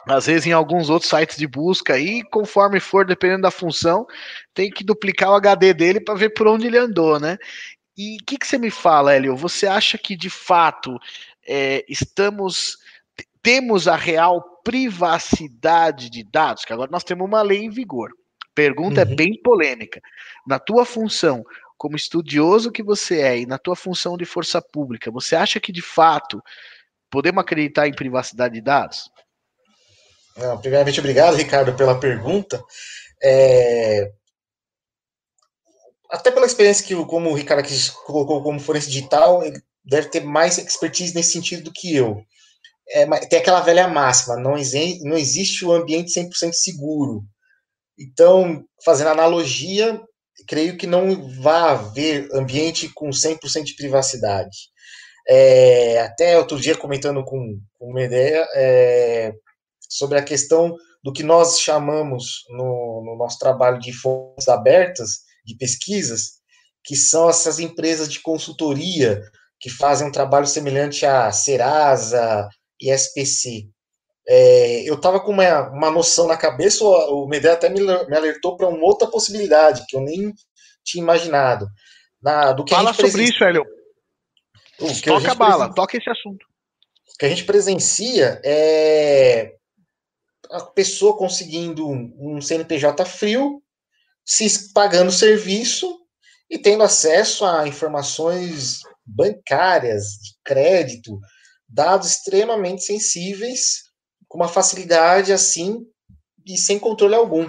[0.08, 4.08] às vezes em alguns outros sites de busca aí, conforme for, dependendo da função,
[4.54, 7.38] tem que duplicar o HD dele para ver por onde ele andou, né?
[7.98, 9.36] E o que, que você me fala, Hélio?
[9.36, 10.98] Você acha que de fato
[11.46, 12.78] é, estamos
[13.42, 16.64] temos a real privacidade de dados?
[16.64, 18.12] Que agora nós temos uma lei em vigor.
[18.56, 19.12] Pergunta uhum.
[19.12, 20.02] é bem polêmica.
[20.46, 21.44] Na tua função
[21.78, 25.72] como estudioso que você é e na tua função de força pública, você acha que
[25.72, 26.44] de fato
[27.10, 29.10] podemos acreditar em privacidade de dados?
[30.40, 32.64] Não, primeiramente, obrigado, Ricardo, pela pergunta.
[33.22, 34.12] É...
[36.10, 37.74] Até pela experiência que, como o Ricardo aqui
[38.06, 42.24] colocou como forense digital, ele deve ter mais expertise nesse sentido do que eu.
[42.92, 47.24] É, tem aquela velha máxima, não, existe, não existe o um ambiente 100% seguro.
[48.00, 50.02] Então, fazendo analogia,
[50.48, 54.58] creio que não vai haver ambiente com 100% de privacidade.
[55.28, 59.34] É, até outro dia, comentando com, com uma ideia, é,
[59.90, 65.56] sobre a questão do que nós chamamos no, no nosso trabalho de fontes abertas, de
[65.58, 66.40] pesquisas,
[66.84, 69.22] que são essas empresas de consultoria
[69.60, 72.48] que fazem um trabalho semelhante a Serasa
[72.80, 73.68] e SPC.
[74.28, 78.56] É, eu estava com uma, uma noção na cabeça, o Medea até me, me alertou
[78.56, 80.34] para uma outra possibilidade que eu nem
[80.84, 81.68] tinha imaginado.
[82.22, 83.66] Na, do que Fala sobre isso, Hélio.
[85.04, 85.74] toca a bala, presen...
[85.74, 86.46] toca esse assunto.
[87.14, 89.59] O que a gente presencia é
[90.52, 93.62] a pessoa conseguindo um CNPJ frio,
[94.26, 96.00] se pagando serviço
[96.50, 101.20] e tendo acesso a informações bancárias, de crédito,
[101.68, 103.84] dados extremamente sensíveis,
[104.28, 105.86] com uma facilidade assim
[106.46, 107.48] e sem controle algum.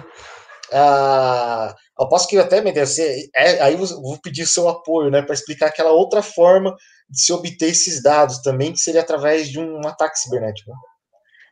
[0.73, 5.11] Ah, eu posso que eu até me desse, é, aí eu vou pedir seu apoio,
[5.11, 6.75] né, para explicar aquela outra forma
[7.09, 10.71] de se obter esses dados também, que seria através de um ataque cibernético.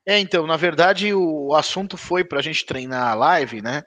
[0.09, 3.83] É, então, na verdade, o assunto foi para a gente treinar a live, né?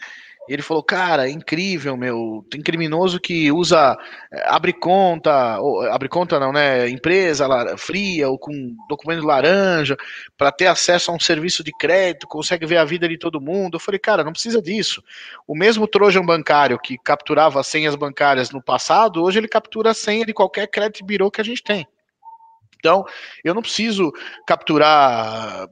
[0.49, 2.47] ele falou, cara, incrível, meu.
[2.49, 3.97] Tem criminoso que usa,
[4.33, 6.89] é, abre conta, ou, abre conta não, né?
[6.89, 8.53] Empresa fria ou com
[8.89, 9.97] documento laranja
[10.39, 13.75] para ter acesso a um serviço de crédito, consegue ver a vida de todo mundo.
[13.75, 15.03] Eu falei, cara, não precisa disso.
[15.45, 20.25] O mesmo Trojan bancário que capturava senhas bancárias no passado, hoje ele captura a senha
[20.25, 21.85] de qualquer crédito birô que a gente tem.
[22.79, 23.05] Então,
[23.45, 24.13] eu não preciso
[24.47, 25.69] capturar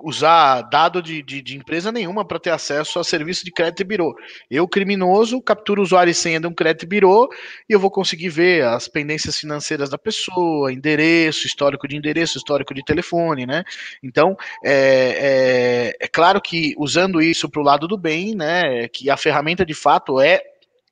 [0.00, 3.84] usar dado de, de, de empresa nenhuma para ter acesso a serviço de crédito e
[3.84, 4.14] birô.
[4.50, 7.28] Eu, criminoso, capturo usuário e senha de um crédito e birô
[7.68, 12.72] e eu vou conseguir ver as pendências financeiras da pessoa, endereço, histórico de endereço, histórico
[12.74, 13.64] de telefone, né?
[14.02, 19.10] Então, é, é, é claro que usando isso para o lado do bem, né, que
[19.10, 20.40] a ferramenta de fato é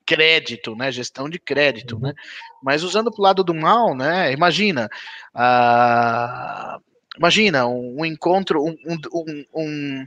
[0.05, 2.13] crédito, né, gestão de crédito, né?
[2.61, 4.87] Mas usando para o lado do mal, né, imagina,
[5.33, 6.79] a ah,
[7.17, 10.05] Imagina um, um encontro, um, um, um,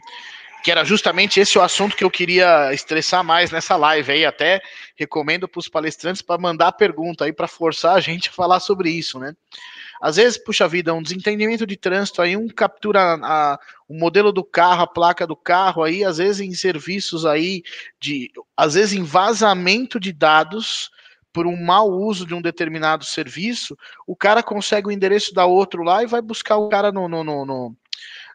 [0.63, 4.61] que era justamente esse o assunto que eu queria estressar mais nessa live aí, até
[4.97, 8.91] recomendo para os palestrantes para mandar pergunta aí para forçar a gente a falar sobre
[8.91, 9.35] isso, né?
[10.01, 14.45] Às vezes, puxa vida, um desentendimento de trânsito aí, um captura a, o modelo do
[14.45, 17.63] carro, a placa do carro aí, às vezes em serviços aí
[18.01, 20.91] de, às vezes em vazamento de dados
[21.39, 25.85] por um mau uso de um determinado serviço, o cara consegue o endereço da outro
[25.85, 27.77] lá e vai buscar o cara no, no, no,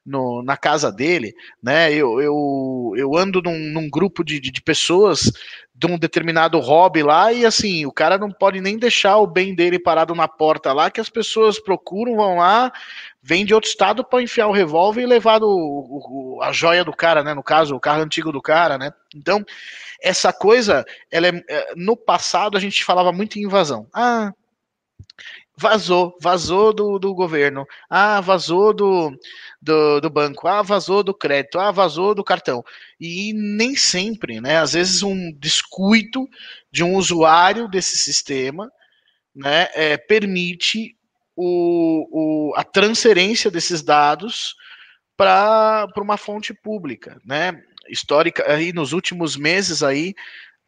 [0.05, 1.91] no na casa dele, né?
[1.91, 5.33] Eu, eu, eu ando num, num grupo de, de, pessoas
[5.75, 9.53] de um determinado hobby lá e assim, o cara não pode nem deixar o bem
[9.53, 12.71] dele parado na porta lá, que as pessoas procuram, vão lá,
[13.21, 17.21] vem de outro estado para enfiar o revólver e levar o, a joia do cara,
[17.21, 17.33] né?
[17.33, 18.93] No caso, o carro antigo do cara, né?
[19.13, 19.43] Então,
[20.03, 23.87] essa coisa, ela é, é no passado a gente falava muito em invasão.
[23.93, 24.33] Ah,
[25.55, 29.11] vazou, vazou do, do governo, ah, vazou do,
[29.61, 32.63] do, do, banco, ah, vazou do crédito, ah, vazou do cartão.
[32.99, 34.57] E nem sempre, né?
[34.57, 36.27] Às vezes um descuido
[36.71, 38.69] de um usuário desse sistema
[39.33, 40.95] né, é, permite
[41.35, 44.55] o, o, a transferência desses dados
[45.15, 47.63] para uma fonte pública, né?
[47.89, 50.13] Histórica, aí nos últimos meses aí,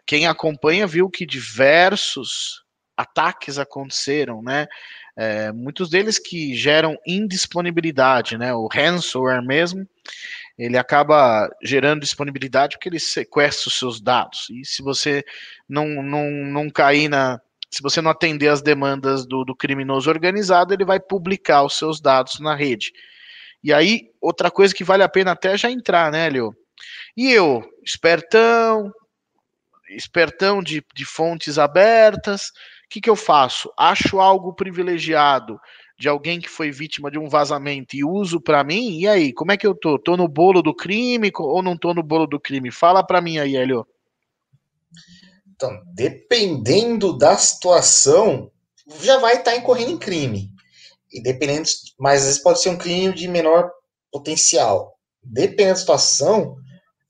[0.05, 2.63] quem acompanha viu que diversos
[2.95, 4.67] ataques aconteceram, né?
[5.17, 8.53] É, muitos deles que geram indisponibilidade, né?
[8.53, 9.87] O ransomware mesmo,
[10.57, 14.47] ele acaba gerando disponibilidade porque ele sequestra os seus dados.
[14.49, 15.23] E se você
[15.67, 17.39] não, não, não cair na.
[17.69, 21.99] Se você não atender as demandas do, do criminoso organizado, ele vai publicar os seus
[21.99, 22.93] dados na rede.
[23.61, 26.55] E aí, outra coisa que vale a pena até já entrar, né, Leo?
[27.15, 28.91] E eu, espertão,
[29.89, 32.47] espertão de, de fontes abertas,
[32.85, 33.71] o que, que eu faço?
[33.77, 35.59] Acho algo privilegiado
[35.97, 39.51] de alguém que foi vítima de um vazamento e uso para mim, e aí, como
[39.53, 39.97] é que eu tô?
[39.97, 42.69] Tô no bolo do crime ou não tô no bolo do crime?
[42.69, 43.87] Fala para mim aí, Helio.
[45.55, 48.51] Então, dependendo da situação,
[49.01, 50.51] já vai estar tá incorrendo em crime.
[51.11, 53.71] E dependendo, mas às vezes pode ser um crime de menor
[54.11, 54.99] potencial.
[55.23, 56.57] Dependendo da situação,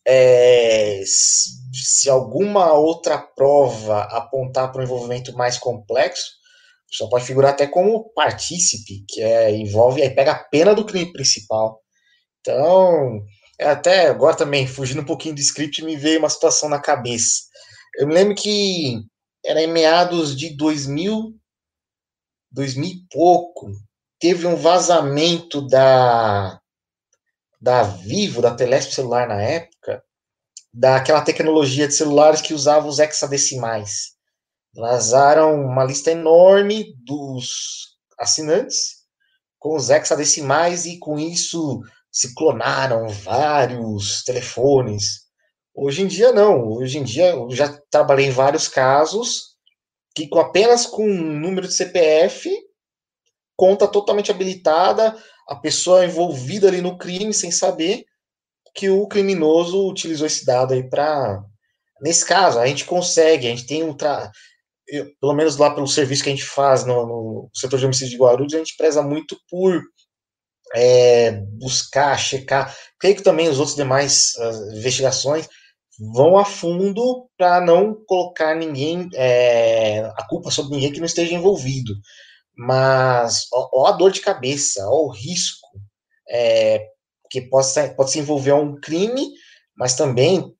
[0.07, 6.23] é, se alguma outra prova apontar para um envolvimento mais complexo,
[6.91, 11.11] só pode figurar até como partícipe, que é, envolve, aí pega a pena do crime
[11.11, 11.81] principal.
[12.39, 13.21] Então,
[13.59, 17.41] é até agora também, fugindo um pouquinho do script, me veio uma situação na cabeça.
[17.97, 18.99] Eu me lembro que
[19.45, 21.33] era em meados de 2000,
[22.51, 23.71] 2000 e pouco,
[24.19, 26.59] teve um vazamento da
[27.61, 29.74] da Vivo, da Telesp celular na época,
[30.77, 34.13] daquela tecnologia de celulares que usava os hexadecimais.
[34.75, 39.05] Vazaram uma lista enorme dos assinantes
[39.57, 41.79] com os hexadecimais e com isso
[42.11, 45.21] se clonaram vários telefones.
[45.73, 49.55] Hoje em dia não, hoje em dia eu já trabalhei em vários casos
[50.13, 52.49] que com apenas com um número de CPF,
[53.55, 55.15] conta totalmente habilitada,
[55.47, 58.05] a pessoa envolvida ali no crime sem saber,
[58.75, 61.41] que o criminoso utilizou esse dado aí para.
[62.01, 63.95] Nesse caso, a gente consegue, a gente tem um.
[63.95, 64.29] Tra...
[64.87, 68.11] Eu, pelo menos lá pelo serviço que a gente faz no, no setor de homicídio
[68.11, 69.81] de Guarulhos, a gente preza muito por
[70.75, 72.75] é, buscar, checar.
[72.99, 74.33] Creio que também os outros demais
[74.73, 75.47] investigações
[76.13, 81.33] vão a fundo para não colocar ninguém, é, a culpa sobre ninguém que não esteja
[81.33, 81.93] envolvido.
[82.55, 85.67] Mas, ó, ó a dor de cabeça, ó o risco
[86.29, 86.85] é,
[87.35, 89.33] que possa, pode se envolver a um crime,
[89.77, 90.53] mas também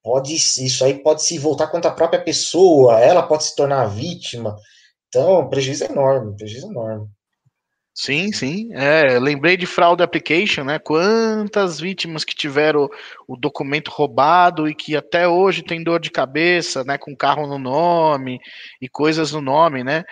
[0.00, 4.56] pode isso aí pode se voltar contra a própria pessoa, ela pode se tornar vítima.
[5.08, 7.08] Então, prejuízo é enorme, prejuízo é enorme.
[7.96, 8.72] Sim, sim.
[8.74, 10.78] É, lembrei de fraud application, né?
[10.78, 12.88] Quantas vítimas que tiveram
[13.26, 16.98] o documento roubado e que até hoje tem dor de cabeça, né?
[16.98, 18.40] Com carro no nome
[18.80, 20.04] e coisas no nome, né?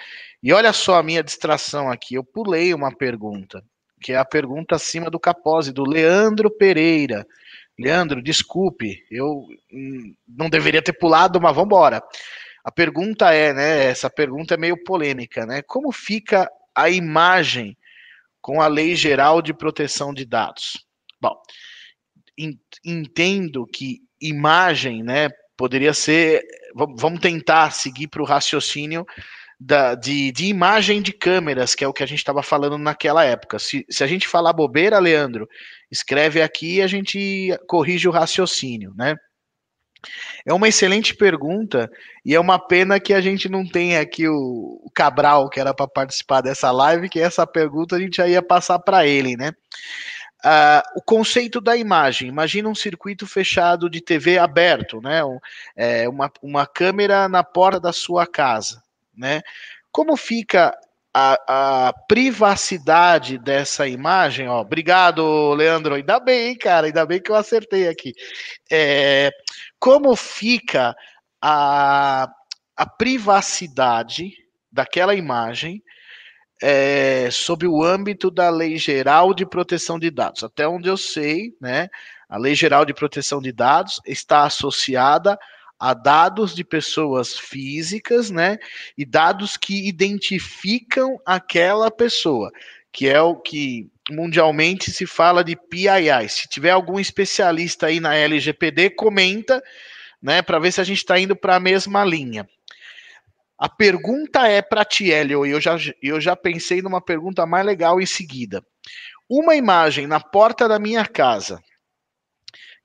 [0.42, 2.14] E olha só a minha distração aqui.
[2.14, 3.62] Eu pulei uma pergunta
[4.02, 7.26] que é a pergunta acima do Capose, do Leandro Pereira.
[7.78, 12.02] Leandro, desculpe, eu hum, não deveria ter pulado, mas vamos embora.
[12.64, 13.84] A pergunta é, né?
[13.86, 15.62] Essa pergunta é meio polêmica, né?
[15.62, 17.76] Como fica a imagem
[18.40, 20.84] com a Lei Geral de Proteção de Dados?
[21.20, 21.40] Bom,
[22.84, 26.42] entendo que imagem, né, poderia ser.
[26.74, 29.04] Vamos tentar seguir para o raciocínio
[29.64, 33.24] da, de, de imagem de câmeras, que é o que a gente estava falando naquela
[33.24, 33.58] época.
[33.58, 35.48] Se, se a gente falar bobeira, Leandro,
[35.90, 39.14] escreve aqui e a gente corrige o raciocínio, né?
[40.44, 41.88] É uma excelente pergunta
[42.24, 45.72] e é uma pena que a gente não tenha aqui o, o Cabral, que era
[45.72, 49.52] para participar dessa live, que essa pergunta a gente já ia passar para ele, né?
[50.44, 52.28] Uh, o conceito da imagem.
[52.28, 55.24] Imagina um circuito fechado de TV aberto, né?
[55.24, 55.38] Um,
[55.76, 58.82] é, uma, uma câmera na porta da sua casa,
[59.14, 59.42] né?
[59.90, 60.76] Como fica
[61.14, 64.48] a, a, privacidade dessa imagem?
[64.48, 65.94] Ó, obrigado, Leandro.
[65.94, 66.86] Ainda bem, cara.
[66.86, 68.12] Ainda bem que eu acertei aqui.
[68.70, 69.30] É,
[69.78, 70.94] como fica
[71.40, 72.28] a,
[72.76, 74.32] a privacidade
[74.70, 75.82] daquela imagem?
[76.62, 80.44] é, sob o âmbito da Lei Geral de Proteção de Dados.
[80.44, 81.88] Até onde eu sei, né,
[82.28, 85.36] a Lei Geral de Proteção de Dados está associada
[85.82, 88.56] a dados de pessoas físicas, né,
[88.96, 92.52] e dados que identificam aquela pessoa,
[92.92, 96.28] que é o que mundialmente se fala de PII.
[96.28, 99.60] Se tiver algum especialista aí na LGPD, comenta,
[100.22, 102.48] né, para ver se a gente está indo para a mesma linha.
[103.58, 107.66] A pergunta é para ti, Hélio, e eu já, eu já pensei numa pergunta mais
[107.66, 108.64] legal em seguida.
[109.28, 111.60] Uma imagem na porta da minha casa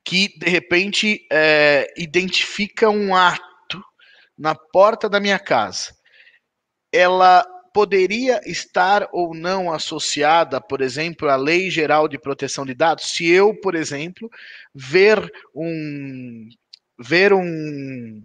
[0.07, 3.83] que, de repente, é, identifica um ato
[4.37, 5.93] na porta da minha casa,
[6.93, 13.09] ela poderia estar ou não associada, por exemplo, à Lei Geral de Proteção de Dados?
[13.09, 14.29] Se eu, por exemplo,
[14.73, 16.47] ver um
[16.97, 18.23] ver um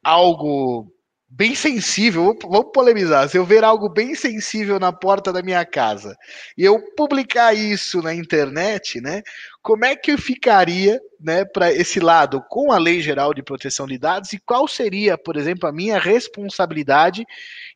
[0.00, 0.94] algo
[1.30, 6.16] bem sensível, vamos polemizar, se eu ver algo bem sensível na porta da minha casa
[6.58, 9.22] e eu publicar isso na internet, né,
[9.62, 13.98] como é que ficaria, né, para esse lado com a Lei Geral de Proteção de
[13.98, 17.24] Dados e qual seria, por exemplo, a minha responsabilidade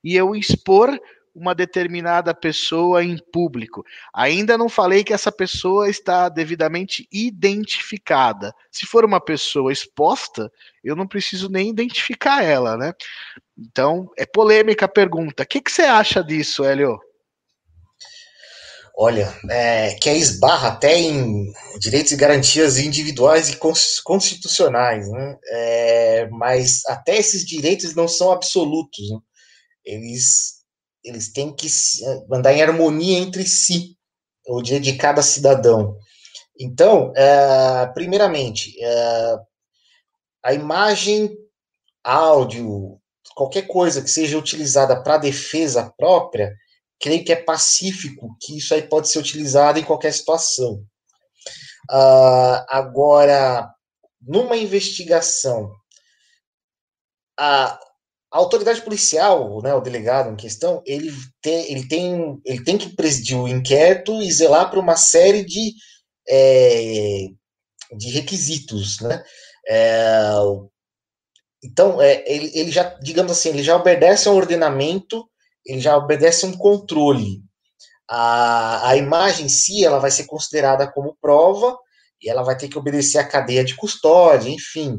[0.03, 0.99] e eu expor
[1.35, 3.85] uma determinada pessoa em público.
[4.15, 8.55] Ainda não falei que essa pessoa está devidamente identificada.
[8.71, 10.51] Se for uma pessoa exposta,
[10.83, 12.93] eu não preciso nem identificar ela, né?
[13.59, 15.43] Então, é polêmica a pergunta.
[15.43, 17.01] O que, que você acha disso, Hélio?
[18.97, 23.59] Olha, é, que é esbarra até em direitos e garantias individuais e
[24.05, 25.37] constitucionais, né?
[25.49, 29.11] É, mas até esses direitos não são absolutos.
[29.11, 29.19] Né?
[29.85, 30.63] Eles
[31.05, 31.69] eles têm que
[32.33, 33.97] andar em harmonia entre si,
[34.49, 35.99] o dia de cada cidadão.
[36.59, 39.37] Então, é, primeiramente, é,
[40.43, 41.37] a imagem,
[42.03, 42.99] áudio,
[43.35, 46.55] qualquer coisa que seja utilizada para defesa própria,
[47.01, 50.85] creio que é pacífico, que isso aí pode ser utilizado em qualquer situação.
[51.91, 53.71] Uh, agora,
[54.21, 55.71] numa investigação,
[57.39, 57.79] a,
[58.33, 62.95] a autoridade policial, né, o delegado em questão, ele tem, ele tem, ele tem que
[62.97, 65.73] presidir o inquérito e zelar para uma série de,
[66.29, 67.29] é,
[67.97, 69.23] de requisitos, né?
[69.69, 70.33] É,
[71.63, 75.27] então, é, ele, ele já, digamos assim, ele já obedece a um ordenamento,
[75.65, 77.43] ele já obedece um controle.
[78.09, 81.77] A, a imagem em si, ela vai ser considerada como prova
[82.23, 84.99] e ela vai ter que obedecer à cadeia de custódia, enfim,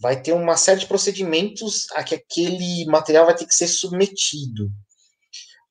[0.00, 4.70] vai ter uma série de procedimentos a que aquele material vai ter que ser submetido.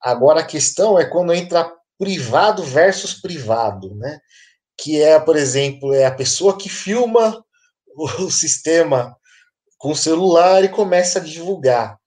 [0.01, 4.19] Agora a questão é quando entra privado versus privado, né?
[4.77, 7.43] Que é, por exemplo, é a pessoa que filma
[8.19, 9.15] o sistema
[9.77, 11.98] com o celular e começa a divulgar.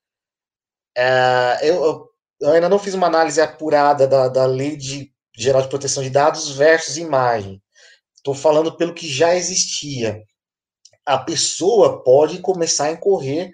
[0.95, 2.09] É, eu,
[2.41, 6.09] eu, ainda não fiz uma análise apurada da, da lei de geral de proteção de
[6.09, 7.61] dados versus imagem.
[8.15, 10.23] Estou falando pelo que já existia
[11.05, 13.51] a pessoa pode começar a incorrer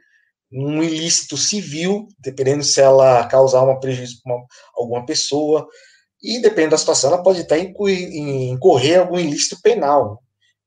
[0.52, 4.36] um ilícito civil, dependendo se ela causar um prejuízo para
[4.76, 5.68] alguma pessoa,
[6.22, 10.22] e dependendo da situação, ela pode até incorrer algum ilícito penal,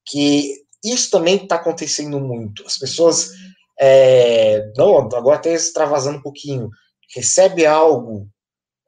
[0.04, 2.64] que isso também está acontecendo muito.
[2.66, 3.30] As pessoas,
[3.84, 6.70] é, não, agora até extravasando um pouquinho,
[7.12, 8.28] recebe algo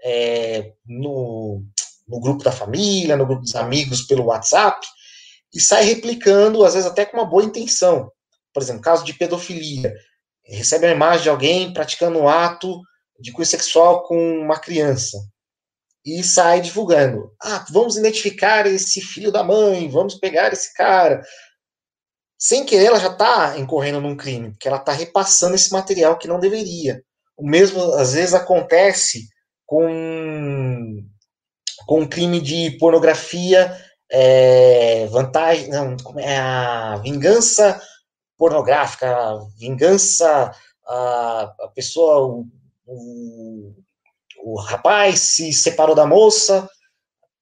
[0.05, 1.65] é, no,
[2.07, 4.87] no grupo da família, no grupo dos amigos, pelo WhatsApp,
[5.53, 8.09] e sai replicando, às vezes até com uma boa intenção.
[8.53, 9.93] Por exemplo, caso de pedofilia,
[10.45, 12.81] recebe a imagem de alguém praticando um ato
[13.19, 15.19] de cunho sexual com uma criança
[16.07, 17.33] e sai divulgando.
[17.43, 21.21] Ah, vamos identificar esse filho da mãe, vamos pegar esse cara.
[22.39, 26.29] Sem querer, ela já está incorrendo num crime, porque ela está repassando esse material que
[26.29, 27.03] não deveria.
[27.37, 29.29] O mesmo, às vezes, acontece
[29.67, 31.03] com,
[31.87, 33.75] com um crime de pornografia
[34.11, 37.81] é, vantagem, não, é a vingança
[38.37, 40.53] pornográfica, a vingança,
[40.87, 42.47] a, a pessoa, o,
[42.87, 43.75] o,
[44.45, 46.69] o rapaz se separou da moça,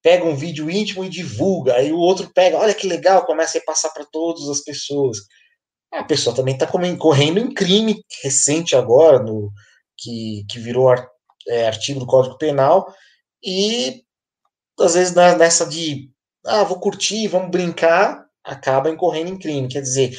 [0.02, 3.64] pega um vídeo íntimo e divulga, aí o outro pega, olha que legal, começa a
[3.64, 5.18] passar para todas as pessoas.
[5.92, 9.52] A pessoa também está correndo em crime recente agora, no,
[9.96, 10.92] que, que virou
[11.48, 12.92] é, artigo do Código Penal,
[13.42, 14.02] e
[14.76, 16.10] muitas vezes nessa de,
[16.44, 19.68] ah, vou curtir, vamos brincar, acaba incorrendo em crime.
[19.68, 20.18] Quer dizer,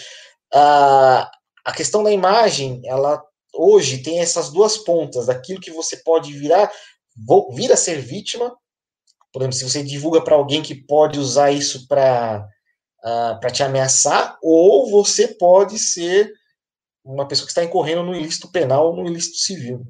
[0.54, 1.30] a,
[1.66, 3.22] a questão da imagem, ela
[3.54, 6.72] hoje tem essas duas pontas, daquilo que você pode virar,
[7.54, 8.56] vir a ser vítima,
[9.34, 12.48] por exemplo, se você divulga para alguém que pode usar isso para
[13.04, 16.32] uh, ah, te ameaçar, ou você pode ser
[17.04, 19.84] uma pessoa que está incorrendo no ilícito penal ou no ilícito civil.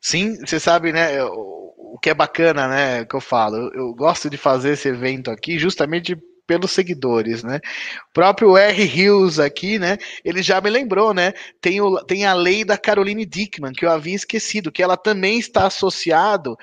[0.00, 1.22] Sim, você sabe, né?
[1.24, 3.04] O, que é bacana, né?
[3.04, 6.16] Que eu falo, eu, eu gosto de fazer esse evento aqui justamente
[6.46, 7.60] pelos seguidores, né?
[8.10, 8.82] O próprio R.
[8.84, 9.96] Hills aqui, né?
[10.24, 11.32] Ele já me lembrou, né?
[11.60, 15.38] Tem, o, tem a lei da Caroline Dickman, que eu havia esquecido, que ela também
[15.38, 16.56] está associado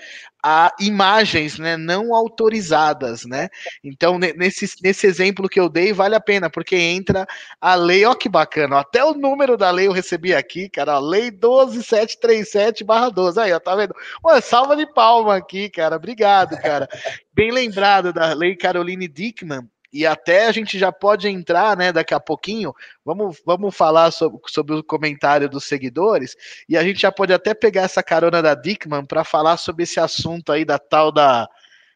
[0.43, 3.47] a imagens né, não autorizadas, né?
[3.83, 7.27] Então, nesse, nesse exemplo que eu dei, vale a pena, porque entra
[7.59, 10.99] a lei, ó que bacana, até o número da lei eu recebi aqui, cara, a
[10.99, 13.93] lei 12737-12, aí, ó, tá vendo?
[14.23, 16.89] Uma salva de palma aqui, cara, obrigado, cara.
[17.33, 22.13] Bem lembrado da lei Caroline Dickman, e até a gente já pode entrar, né, daqui
[22.13, 22.73] a pouquinho,
[23.05, 26.35] vamos, vamos falar sobre, sobre o comentário dos seguidores,
[26.67, 29.99] e a gente já pode até pegar essa carona da Dickman para falar sobre esse
[29.99, 31.47] assunto aí da tal da.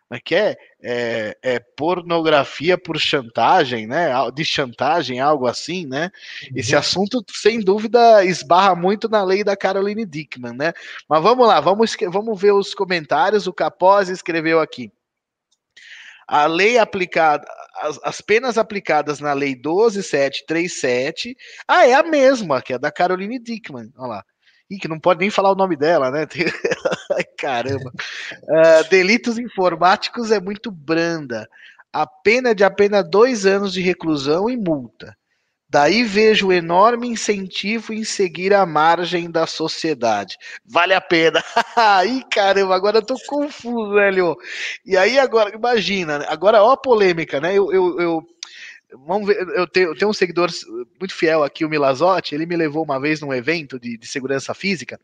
[0.08, 0.56] Como é que é?
[0.84, 1.38] é?
[1.42, 4.12] É, pornografia por chantagem, né?
[4.36, 6.12] De chantagem, algo assim, né?
[6.44, 6.58] Uhum.
[6.58, 10.74] Esse assunto, sem dúvida, esbarra muito na lei da Caroline Dickman, né?
[11.10, 13.48] Mas vamos lá, vamos, vamos ver os comentários.
[13.48, 14.92] O Capozzi escreveu aqui.
[16.28, 17.46] A lei aplicada,
[17.82, 21.36] as, as, penas aplicadas na lei 12737,
[21.68, 24.24] ah, é a mesma, que é da Caroline Dickman, olha lá.
[24.70, 26.26] Ih, que não pode nem falar o nome dela, né?
[27.16, 27.92] Ai, caramba.
[28.44, 31.48] Uh, delitos informáticos é muito branda.
[31.94, 35.16] A pena é de apenas dois anos de reclusão e multa.
[35.70, 40.38] Daí vejo o enorme incentivo em seguir a margem da sociedade.
[40.66, 41.44] Vale a pena.
[42.08, 44.38] Ih, caramba, agora eu tô confuso, velho.
[44.86, 46.26] E aí, agora, imagina, né?
[46.30, 47.58] agora, ó a polêmica, né?
[47.58, 48.28] Eu, eu, eu
[49.06, 50.50] vamos ver, eu tenho, eu tenho, um seguidor
[51.00, 54.54] muito fiel aqui, o Milazotti, ele me levou uma vez num evento de, de segurança
[54.54, 55.00] física,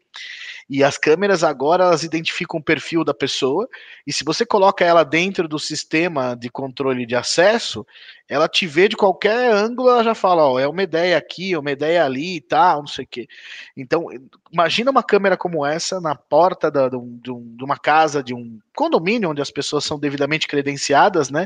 [0.70, 3.68] e as câmeras agora elas identificam o perfil da pessoa,
[4.05, 7.86] e se você coloca ela dentro do sistema de controle de acesso,
[8.32, 11.59] ela te vê de qualquer ângulo, ela já fala, ó, é uma ideia aqui, é
[11.59, 13.28] uma ideia ali e tal, não sei o quê.
[13.76, 14.07] Então,
[14.49, 18.57] imagina uma câmera como essa na porta da, de, um, de, uma casa, de um
[18.74, 21.45] condomínio onde as pessoas são devidamente credenciadas, né?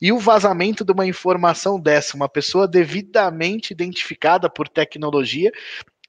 [0.00, 5.50] E o vazamento de uma informação dessa, uma pessoa devidamente identificada por tecnologia,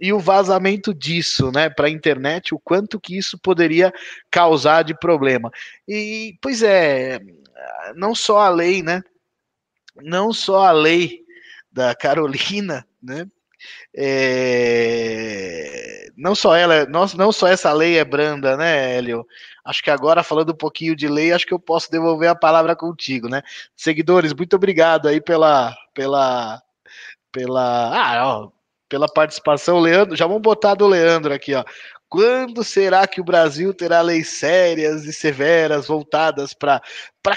[0.02, 3.94] e o vazamento disso, né, para a internet, o quanto que isso poderia
[4.32, 5.52] causar de problema.
[5.88, 7.20] E, pois é,
[7.96, 9.04] não só a lei, né,
[9.96, 11.22] não só a lei
[11.72, 13.28] da Carolina, né,
[13.96, 15.62] é,
[16.18, 19.24] não só ela, não, não só essa lei é branda, né, Hélio?
[19.64, 22.76] Acho que agora, falando um pouquinho de lei, acho que eu posso devolver a palavra
[22.76, 23.44] contigo, né?
[23.76, 26.60] Seguidores, muito obrigado aí pela, pela,
[27.32, 28.52] pela, ah, ó,
[28.92, 30.18] pela participação, Leandro.
[30.18, 31.64] Já vamos botar do Leandro aqui, ó.
[32.10, 36.82] Quando será que o Brasil terá leis sérias e severas voltadas para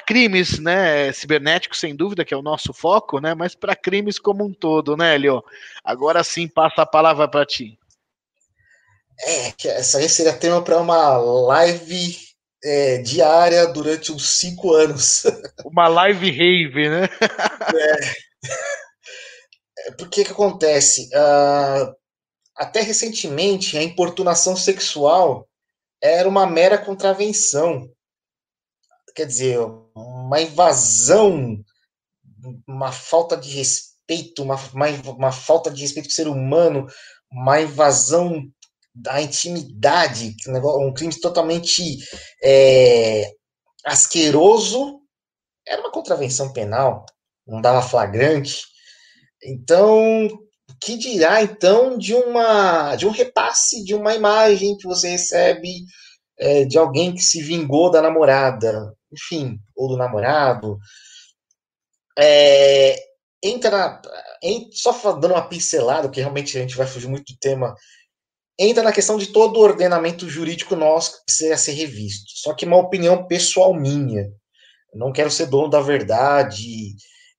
[0.04, 4.44] crimes, né, cibernéticos, sem dúvida, que é o nosso foco, né, mas para crimes como
[4.44, 5.44] um todo, né, Leo?
[5.84, 7.78] Agora sim, passa a palavra para ti.
[9.20, 12.18] É, essa aí seria tema para uma live
[12.64, 15.22] é, diária durante uns cinco anos.
[15.64, 17.08] Uma live rave, né?
[17.72, 18.24] É.
[19.98, 21.08] Porque que acontece?
[21.08, 21.94] Uh,
[22.56, 25.48] até recentemente, a importunação sexual
[26.02, 27.88] era uma mera contravenção.
[29.14, 29.58] Quer dizer,
[29.94, 31.56] uma invasão,
[32.66, 36.86] uma falta de respeito, uma, uma, uma falta de respeito com o ser humano,
[37.30, 38.42] uma invasão
[38.94, 41.98] da intimidade, um crime totalmente
[42.42, 43.32] é,
[43.84, 45.00] asqueroso,
[45.66, 47.04] era uma contravenção penal,
[47.46, 48.73] não dava flagrante.
[49.44, 50.28] Então,
[50.80, 55.84] que dirá então de uma de um repasse de uma imagem que você recebe
[56.38, 60.78] é, de alguém que se vingou da namorada, enfim, ou do namorado.
[62.18, 62.96] É,
[63.42, 64.02] entra na,
[64.72, 67.74] só dando uma pincelada, porque realmente a gente vai fugir muito do tema.
[68.58, 72.26] Entra na questão de todo o ordenamento jurídico nosso que precisa ser revisto.
[72.36, 74.28] Só que uma opinião pessoal minha.
[74.94, 76.94] Não quero ser dono da verdade.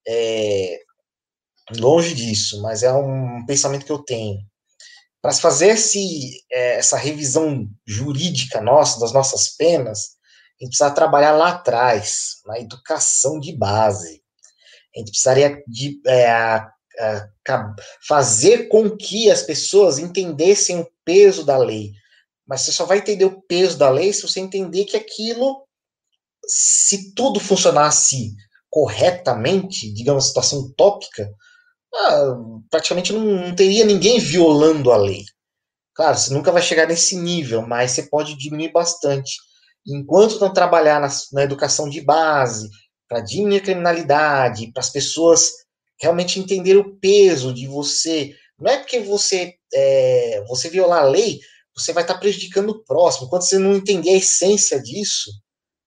[0.07, 0.79] É,
[1.71, 4.39] Longe disso, mas é um pensamento que eu tenho.
[5.21, 10.15] Para fazer esse, é, essa revisão jurídica nossa, das nossas penas,
[10.59, 14.21] a gente precisa trabalhar lá atrás, na educação de base.
[14.95, 17.75] A gente precisaria de, é, a, a,
[18.07, 21.91] fazer com que as pessoas entendessem o peso da lei.
[22.47, 25.65] Mas você só vai entender o peso da lei se você entender que aquilo
[26.47, 28.35] se tudo funcionasse
[28.69, 31.33] corretamente, digamos, situação utópica,
[31.95, 32.35] ah,
[32.69, 35.23] praticamente não, não, teria ninguém violando a lei.
[35.93, 39.37] Claro, você nunca vai chegar nesse nível, mas você pode diminuir bastante.
[39.87, 42.69] Enquanto não trabalhar na, na educação de base,
[43.07, 45.51] para diminuir a criminalidade, para as pessoas
[46.01, 48.35] realmente entenderem o peso de você.
[48.59, 51.39] Não é porque você, é, você violar a lei,
[51.75, 53.29] você vai estar prejudicando o próximo.
[53.29, 55.29] Quando você não entender a essência disso,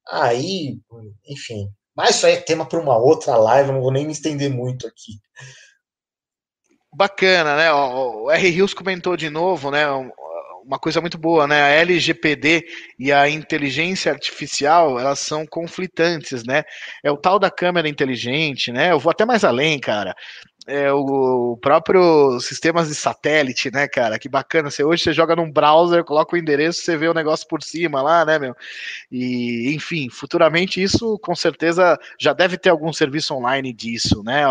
[0.08, 0.78] aí,
[1.26, 1.68] enfim.
[1.96, 4.86] Mas isso aí é tema para uma outra live, não vou nem me estender muito
[4.86, 5.18] aqui.
[6.92, 7.72] Bacana, né?
[7.72, 8.48] O R.
[8.48, 9.86] Rios comentou de novo, né?
[10.64, 11.62] Uma coisa muito boa, né?
[11.62, 12.64] A LGPD
[12.98, 16.64] e a inteligência artificial, elas são conflitantes, né?
[17.02, 18.92] É o tal da câmera inteligente, né?
[18.92, 20.14] Eu vou até mais além, cara
[20.68, 24.18] é, o, próprio sistemas de satélite, né, cara?
[24.18, 24.70] Que bacana.
[24.70, 28.02] Você, hoje você joga num browser, coloca o endereço, você vê o negócio por cima
[28.02, 28.54] lá, né, meu?
[29.10, 34.44] E, enfim, futuramente isso com certeza já deve ter algum serviço online disso, né?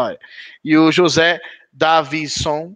[0.65, 1.39] E o José
[1.71, 2.75] Davison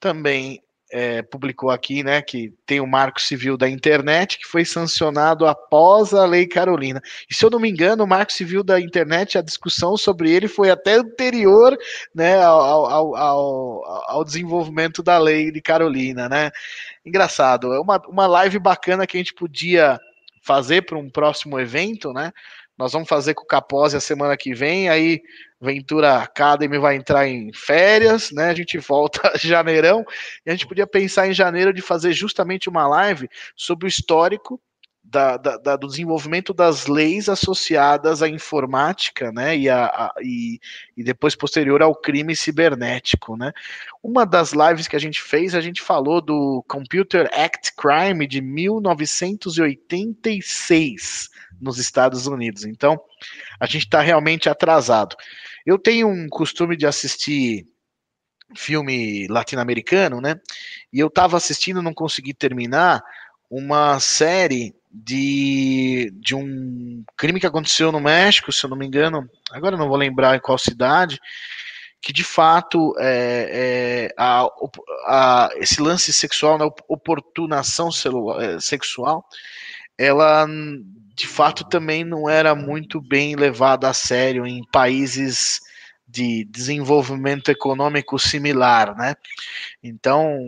[0.00, 5.46] também é, publicou aqui, né, que tem o Marco Civil da Internet, que foi sancionado
[5.46, 7.02] após a Lei Carolina.
[7.28, 10.48] E se eu não me engano, o Marco Civil da Internet, a discussão sobre ele
[10.48, 11.76] foi até anterior,
[12.14, 16.50] né, ao, ao, ao, ao desenvolvimento da Lei de Carolina, né.
[17.04, 19.98] Engraçado, é uma, uma live bacana que a gente podia
[20.42, 22.32] fazer para um próximo evento, né,
[22.78, 25.22] nós vamos fazer com o Capose a semana que vem, aí
[25.60, 28.50] Ventura Academy vai entrar em férias, né?
[28.50, 30.04] A gente volta janeirão
[30.44, 34.60] e a gente podia pensar em janeiro de fazer justamente uma live sobre o histórico
[35.08, 40.58] da, da, da, do desenvolvimento das leis associadas à informática, né, e, a, a, e,
[40.96, 43.52] e, depois posterior ao crime cibernético, né.
[44.02, 48.40] Uma das lives que a gente fez, a gente falou do Computer Act Crime de
[48.40, 51.30] 1986
[51.60, 52.64] nos Estados Unidos.
[52.64, 53.00] Então,
[53.60, 55.16] a gente está realmente atrasado.
[55.64, 57.66] Eu tenho um costume de assistir
[58.54, 60.36] filme latino-americano, né?
[60.92, 63.02] E eu estava assistindo, não consegui terminar,
[63.50, 69.28] uma série de, de um crime que aconteceu no México, se eu não me engano,
[69.50, 71.20] agora não vou lembrar em qual cidade,
[72.00, 74.46] que de fato é, é, a,
[75.06, 77.88] a, esse lance sexual, né, oportunação
[78.40, 79.24] é, sexual,
[79.98, 80.46] ela
[81.16, 85.60] de fato também não era muito bem levada a sério em países
[86.06, 89.14] de desenvolvimento econômico similar, né?
[89.82, 90.38] Então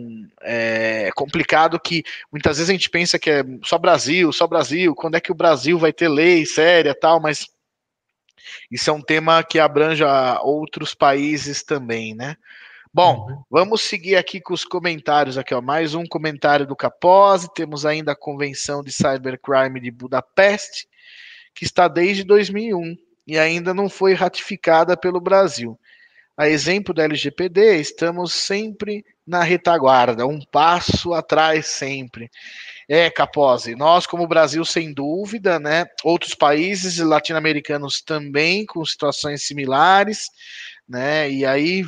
[0.41, 5.15] é complicado que muitas vezes a gente pensa que é só Brasil, só Brasil, quando
[5.15, 7.47] é que o Brasil vai ter lei séria tal, mas
[8.71, 10.03] isso é um tema que abrange
[10.43, 12.37] outros países também, né?
[12.91, 13.43] Bom, uhum.
[13.51, 15.61] vamos seguir aqui com os comentários aqui, ó.
[15.61, 17.47] Mais um comentário do Capose.
[17.53, 20.87] Temos ainda a Convenção de Cybercrime de Budapeste,
[21.53, 22.95] que está desde 2001
[23.27, 25.79] e ainda não foi ratificada pelo Brasil.
[26.35, 32.31] A exemplo da LGPD, estamos sempre na retaguarda, um passo atrás sempre.
[32.87, 35.85] É, Capose, nós como Brasil, sem dúvida, né?
[36.03, 40.25] Outros países latino-americanos também com situações similares,
[40.87, 41.29] né?
[41.29, 41.83] E aí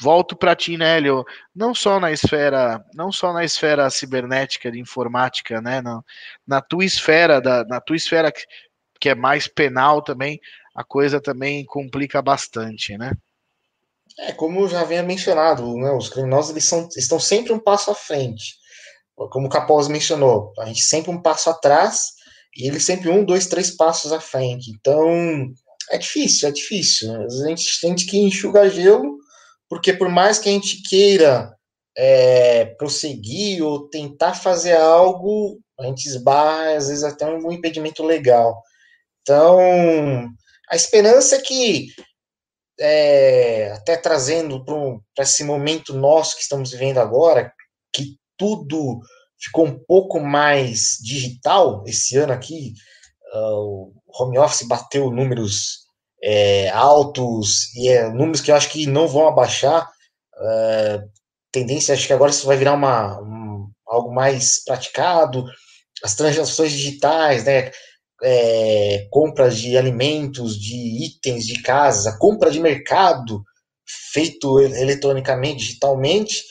[0.00, 1.24] volto para ti, né, Hélio?
[1.54, 6.02] Não só na esfera, não só na esfera cibernética de informática, né, na,
[6.46, 8.42] na tua esfera da, na tua esfera que,
[9.00, 10.40] que é mais penal também,
[10.74, 13.12] a coisa também complica bastante, né?
[14.18, 17.94] É, como já havia mencionado, né, os criminosos eles são, estão sempre um passo à
[17.94, 18.56] frente.
[19.14, 22.12] Como o Capós mencionou, a gente sempre um passo atrás
[22.56, 24.70] e eles sempre um, dois, três passos à frente.
[24.70, 25.52] Então,
[25.90, 27.10] é difícil, é difícil.
[27.14, 29.18] A gente tem que enxugar gelo
[29.72, 31.50] porque por mais que a gente queira
[31.96, 38.62] é, prosseguir ou tentar fazer algo, a gente esbarra, às vezes, até um impedimento legal.
[39.22, 40.28] Então,
[40.68, 41.86] a esperança é que,
[42.78, 47.50] é, até trazendo para esse momento nosso que estamos vivendo agora,
[47.94, 49.00] que tudo
[49.40, 52.74] ficou um pouco mais digital esse ano aqui,
[53.32, 55.81] uh, o home office bateu números
[56.22, 59.90] é, altos e é, números que eu acho que não vão abaixar.
[60.38, 61.00] É,
[61.50, 65.44] tendência, acho que agora isso vai virar uma, um, algo mais praticado.
[66.02, 67.70] As transações digitais, né?
[68.24, 73.42] É, compras de alimentos, de itens de casa, compra de mercado
[74.12, 76.42] feito eletronicamente, digitalmente.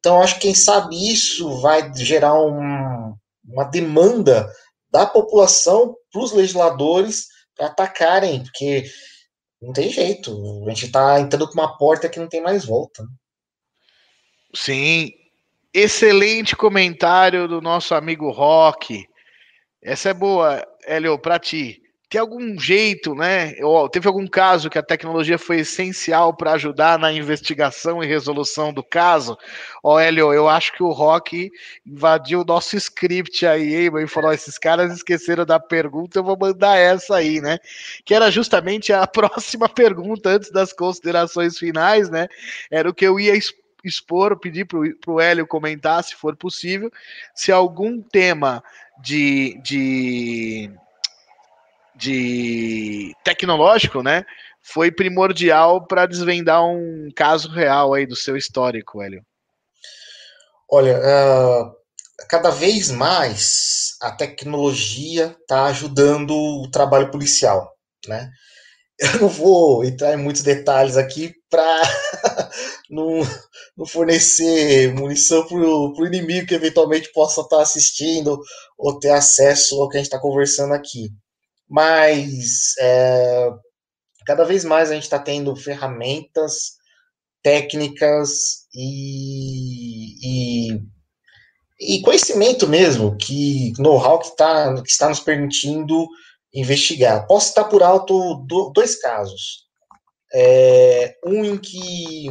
[0.00, 3.14] Então, acho que quem sabe isso vai gerar um,
[3.44, 4.50] uma demanda
[4.90, 7.26] da população para os legisladores
[7.56, 8.84] para atacarem, porque
[9.60, 10.64] não tem jeito.
[10.66, 13.06] A gente está entrando com uma porta que não tem mais volta.
[14.54, 15.12] Sim.
[15.72, 19.06] Excelente comentário do nosso amigo Rock.
[19.80, 21.80] Essa é boa, Hélio, para ti.
[22.10, 23.54] Tem algum jeito, né?
[23.62, 28.72] Ou teve algum caso que a tecnologia foi essencial para ajudar na investigação e resolução
[28.72, 29.38] do caso?
[29.80, 31.52] Ó, Hélio, eu acho que o Rock
[31.86, 36.36] invadiu o nosso script aí, hein, e falou: esses caras esqueceram da pergunta, eu vou
[36.36, 37.58] mandar essa aí, né?
[38.04, 42.26] Que era justamente a próxima pergunta antes das considerações finais, né?
[42.72, 43.38] Era o que eu ia
[43.84, 46.90] expor, pedir para o Hélio comentar, se for possível,
[47.36, 48.64] se algum tema
[49.00, 50.70] de, de
[52.00, 54.24] de tecnológico, né?
[54.62, 59.22] Foi primordial para desvendar um caso real aí do seu histórico, Hélio.
[60.70, 61.72] Olha, uh,
[62.28, 67.70] cada vez mais a tecnologia está ajudando o trabalho policial,
[68.06, 68.30] né?
[68.98, 71.82] Eu não vou entrar em muitos detalhes aqui para
[72.90, 73.20] não,
[73.76, 78.38] não, fornecer munição para o inimigo que eventualmente possa estar tá assistindo
[78.76, 81.10] ou ter acesso ao que a gente está conversando aqui
[81.70, 83.48] mas é,
[84.26, 86.72] cada vez mais a gente está tendo ferramentas,
[87.44, 90.82] técnicas e, e,
[91.80, 96.08] e conhecimento mesmo, que know-how que, tá, que está nos permitindo
[96.52, 97.24] investigar.
[97.28, 99.68] Posso citar por alto do, dois casos.
[100.34, 102.26] É, um em que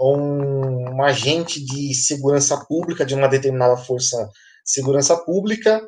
[0.00, 4.30] um, um agente de segurança pública de uma determinada força
[4.64, 5.80] segurança pública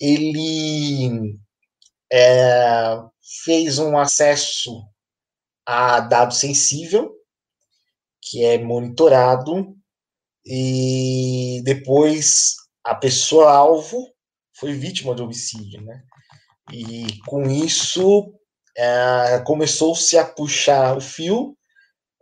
[0.00, 1.38] ele
[2.12, 3.02] é,
[3.42, 4.84] fez um acesso
[5.64, 7.10] a dado sensível,
[8.20, 9.74] que é monitorado,
[10.44, 14.12] e depois a pessoa-alvo
[14.54, 16.02] foi vítima de homicídio, né?
[16.70, 18.34] E com isso
[18.76, 21.56] é, começou-se a puxar o fio,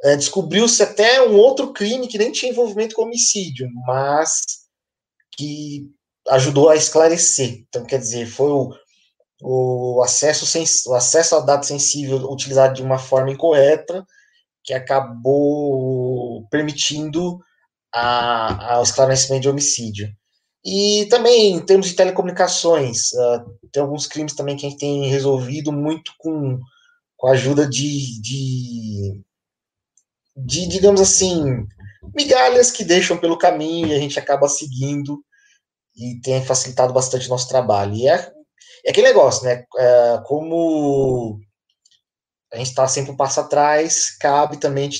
[0.05, 4.43] é, descobriu-se até um outro crime que nem tinha envolvimento com homicídio, mas
[5.33, 5.91] que
[6.29, 7.65] ajudou a esclarecer.
[7.69, 8.71] Então, quer dizer, foi o,
[9.43, 10.47] o acesso,
[10.91, 14.05] o acesso a dado sensível utilizado de uma forma incorreta,
[14.63, 17.39] que acabou permitindo
[17.93, 20.09] a, a, o esclarecimento de homicídio.
[20.65, 25.09] E também, em termos de telecomunicações, uh, tem alguns crimes também que a gente tem
[25.09, 26.61] resolvido muito com,
[27.17, 29.23] com a ajuda de, de,
[30.37, 31.67] de, digamos assim,
[32.15, 35.25] migalhas que deixam pelo caminho e a gente acaba seguindo
[35.97, 37.95] e tem facilitado bastante o nosso trabalho.
[37.95, 38.31] E é
[38.85, 39.65] é aquele negócio, né?
[39.77, 41.39] É, como
[42.53, 44.91] a gente está sempre um passo atrás, cabe também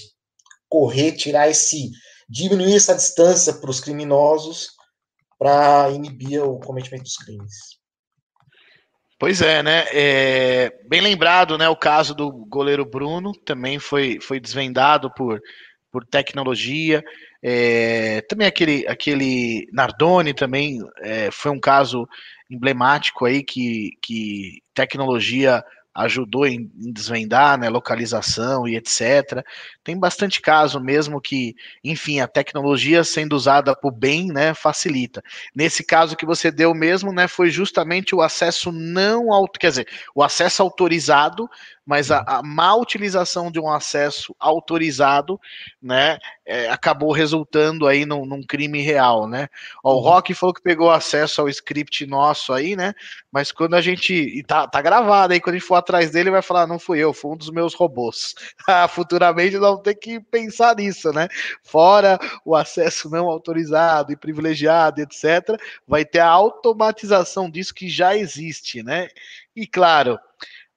[0.69, 1.91] correr, tirar esse.
[2.29, 4.69] diminuir essa distância para os criminosos
[5.39, 7.81] para inibir o cometimento dos crimes.
[9.19, 9.85] Pois é, né?
[9.93, 11.69] É, bem lembrado, né?
[11.69, 15.41] O caso do goleiro Bruno também foi, foi desvendado por,
[15.91, 17.03] por tecnologia.
[17.43, 22.07] É, também aquele, aquele Nardoni também é, foi um caso
[22.51, 29.45] emblemático aí que, que tecnologia ajudou em, em, desvendar, né, localização e etc.
[29.83, 35.23] Tem bastante caso mesmo que, enfim, a tecnologia sendo usada por bem, né, facilita.
[35.55, 39.27] Nesse caso que você deu mesmo, né, foi justamente o acesso não,
[39.59, 41.49] quer dizer, o acesso autorizado
[41.91, 45.41] mas a, a má utilização de um acesso autorizado,
[45.83, 49.49] né, é, acabou resultando aí num, num crime real, né?
[49.83, 50.03] Ó, o uhum.
[50.03, 52.95] Rock falou que pegou acesso ao script nosso aí, né?
[53.33, 54.15] Mas quando a gente.
[54.15, 57.01] E tá, tá gravado aí, quando a gente for atrás dele, vai falar: não fui
[57.01, 58.37] eu, foi um dos meus robôs.
[58.73, 61.27] Ah, futuramente vamos ter que pensar nisso, né?
[61.65, 68.17] Fora o acesso não autorizado e privilegiado, etc., vai ter a automatização disso que já
[68.17, 69.09] existe, né?
[69.57, 70.21] E claro,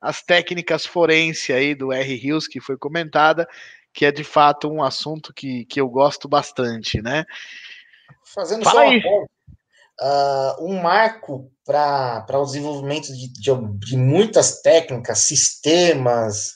[0.04, 2.14] as técnicas forense aí do R.
[2.14, 3.48] Hills, que foi comentada,
[3.94, 7.24] que é de fato um assunto que, que eu gosto bastante, né?
[8.26, 9.28] Fazendo Fala só uma
[10.02, 16.56] uh, um marco para o desenvolvimento de, de, de, muitas técnicas, sistemas,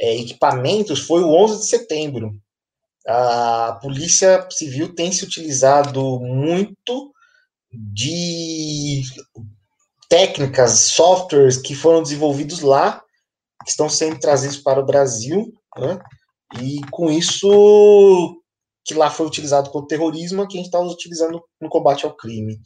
[0.00, 2.30] é, equipamentos foi o 11 de setembro.
[3.06, 7.12] A Polícia Civil tem se utilizado muito
[7.70, 9.02] de
[10.16, 13.02] técnicas, softwares que foram desenvolvidos lá,
[13.62, 15.98] que estão sendo trazidos para o Brasil, né?
[16.58, 18.40] E com isso
[18.82, 22.16] que lá foi utilizado contra o terrorismo, que a gente está utilizando no combate ao
[22.16, 22.58] crime.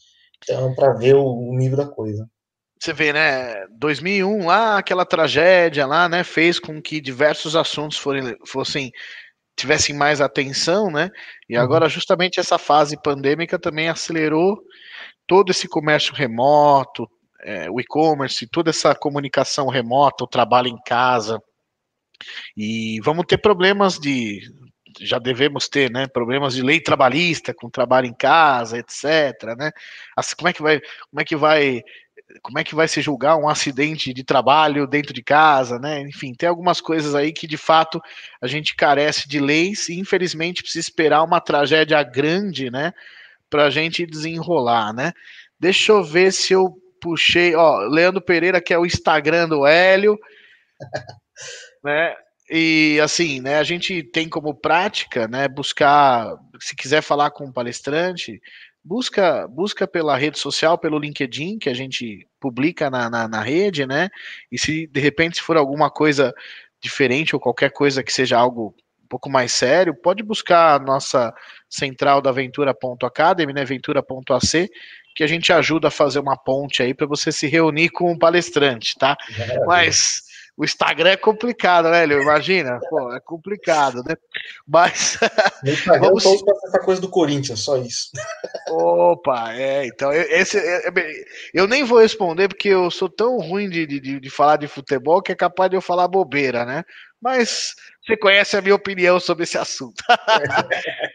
[0.44, 2.24] Então, para ver o, nível da coisa.
[2.78, 3.66] Você vê, né?
[3.78, 6.22] 2001, lá, aquela tragédia lá, né?
[6.22, 8.92] Fez com que diversos assuntos forem, fossem
[9.56, 11.10] tivessem mais atenção, né?
[11.48, 11.62] E uhum.
[11.62, 14.62] agora, justamente essa fase pandêmica também acelerou
[15.26, 17.08] todo esse comércio remoto,
[17.42, 21.40] é, o e-commerce, toda essa comunicação remota, o trabalho em casa.
[22.56, 24.40] E vamos ter problemas de.
[25.00, 26.06] Já devemos ter, né?
[26.08, 29.56] Problemas de lei trabalhista com trabalho em casa, etc.
[29.56, 29.70] Né?
[30.16, 31.82] Assim, como é que vai, como é que vai
[32.42, 36.00] como é que vai se julgar um acidente de trabalho dentro de casa, né?
[36.02, 38.00] Enfim, tem algumas coisas aí que de fato
[38.40, 42.92] a gente carece de leis e infelizmente precisa esperar uma tragédia grande, né,
[43.48, 45.12] para a gente desenrolar, né?
[45.58, 50.18] Deixa eu ver se eu puxei, ó, Leandro Pereira que é o Instagram do Hélio,
[51.84, 52.14] né?
[52.50, 57.52] E assim, né, a gente tem como prática, né, buscar, se quiser falar com um
[57.52, 58.40] palestrante,
[58.84, 63.86] busca busca pela rede social, pelo LinkedIn, que a gente publica na, na, na, rede,
[63.86, 64.08] né?
[64.50, 66.34] E se de repente se for alguma coisa
[66.82, 68.74] diferente ou qualquer coisa que seja algo
[69.04, 71.32] um pouco mais sério, pode buscar a nossa
[71.68, 73.64] central da Ventura.academy, né?
[73.64, 74.68] Ventura.ac,
[75.14, 78.18] que a gente ajuda a fazer uma ponte aí para você se reunir com um
[78.18, 79.16] palestrante, tá?
[79.66, 80.22] Mas
[80.60, 82.20] o Instagram é complicado, né, Leo?
[82.20, 84.14] Imagina, pô, é complicado, né?
[84.68, 85.18] Mas.
[85.62, 86.24] No Instagram vamos...
[86.24, 88.10] eu essa coisa do Corinthians, só isso.
[88.70, 93.68] Opa, é, então, esse, é, é, eu nem vou responder porque eu sou tão ruim
[93.68, 96.82] de, de, de falar de futebol que é capaz de eu falar bobeira, né?
[97.20, 100.02] Mas você conhece a minha opinião sobre esse assunto.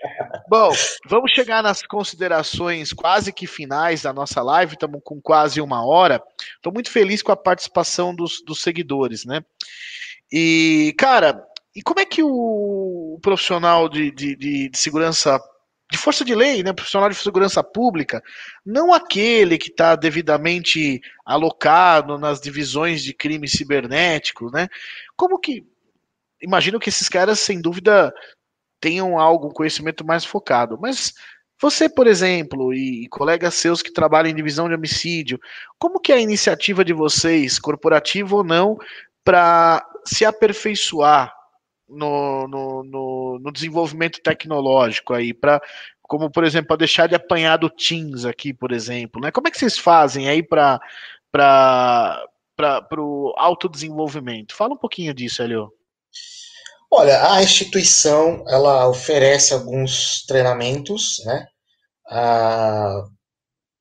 [0.58, 0.72] Bom,
[1.06, 6.24] vamos chegar nas considerações quase que finais da nossa live, estamos com quase uma hora.
[6.56, 9.44] Estou muito feliz com a participação dos, dos seguidores, né?
[10.32, 11.46] E, cara,
[11.76, 15.38] e como é que o profissional de, de, de, de segurança
[15.92, 18.24] de força de lei, né, profissional de segurança pública,
[18.66, 24.70] não aquele que está devidamente alocado nas divisões de crimes cibernéticos, né?
[25.18, 25.66] Como que
[26.42, 28.14] imagino que esses caras, sem dúvida,
[28.80, 30.78] tenham algo, um conhecimento mais focado.
[30.80, 31.14] Mas
[31.62, 35.40] você, por exemplo, e colegas seus que trabalham em divisão de homicídio,
[35.80, 38.78] como que é a iniciativa de vocês, corporativa ou não,
[39.24, 41.34] para se aperfeiçoar
[41.88, 45.62] no, no, no, no, desenvolvimento tecnológico aí, para
[46.04, 49.32] como por exemplo, para deixar de apanhar do Teams aqui, por exemplo, né?
[49.32, 50.80] Como é que vocês fazem aí para
[51.32, 52.28] para
[52.98, 54.56] o autodesenvolvimento?
[54.56, 55.72] Fala um pouquinho disso, Helio.
[56.92, 61.48] Olha, a instituição ela oferece alguns treinamentos, né?
[62.08, 63.04] Ah,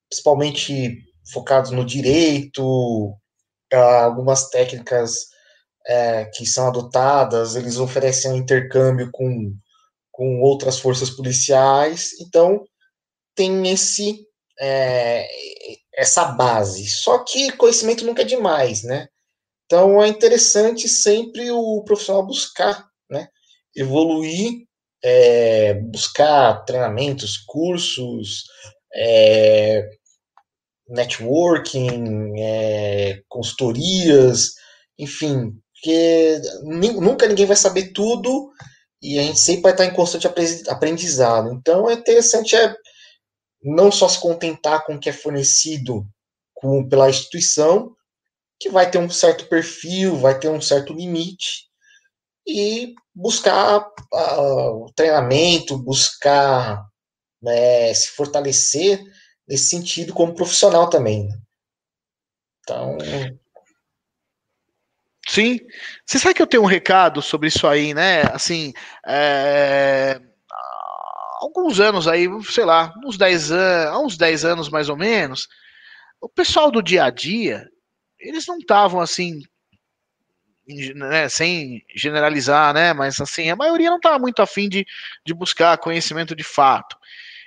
[0.09, 0.99] principalmente
[1.33, 3.15] focados no direito,
[3.73, 5.27] ah, algumas técnicas
[5.87, 9.55] é, que são adotadas, eles oferecem um intercâmbio com,
[10.13, 12.65] com outras forças policiais, então
[13.37, 14.27] tem esse
[14.61, 15.27] é,
[15.97, 16.87] essa base.
[16.89, 19.09] Só que conhecimento nunca é demais, né?
[19.67, 22.87] Então é interessante sempre o profissional buscar?
[23.77, 24.65] Evoluir,
[25.03, 28.45] é, buscar treinamentos, cursos,
[28.95, 29.89] é,
[30.89, 34.55] networking, é, consultorias,
[34.99, 36.41] enfim, porque
[37.01, 38.51] nunca ninguém vai saber tudo
[39.03, 40.27] e a gente sempre vai estar em constante
[40.69, 41.53] aprendizado.
[41.53, 42.75] Então é interessante é
[43.63, 46.07] não só se contentar com o que é fornecido
[46.55, 47.95] com, pela instituição,
[48.59, 51.69] que vai ter um certo perfil, vai ter um certo limite,
[52.47, 56.85] e buscar uh, treinamento, buscar
[57.43, 59.03] né, se fortalecer
[59.47, 61.27] nesse sentido como profissional também.
[61.27, 61.39] Né?
[62.61, 62.99] Então.
[65.29, 65.59] Sim.
[66.05, 68.23] Você sabe que eu tenho um recado sobre isso aí, né?
[68.33, 68.73] Assim,
[69.07, 70.21] é...
[71.41, 75.49] alguns anos aí, sei lá, uns 10 anos, uns 10 anos mais ou menos,
[76.21, 77.69] o pessoal do dia a dia,
[78.19, 79.41] eles não estavam assim
[80.95, 84.87] né, sem generalizar, né, mas assim, a maioria não estava muito afim de,
[85.25, 86.97] de buscar conhecimento de fato.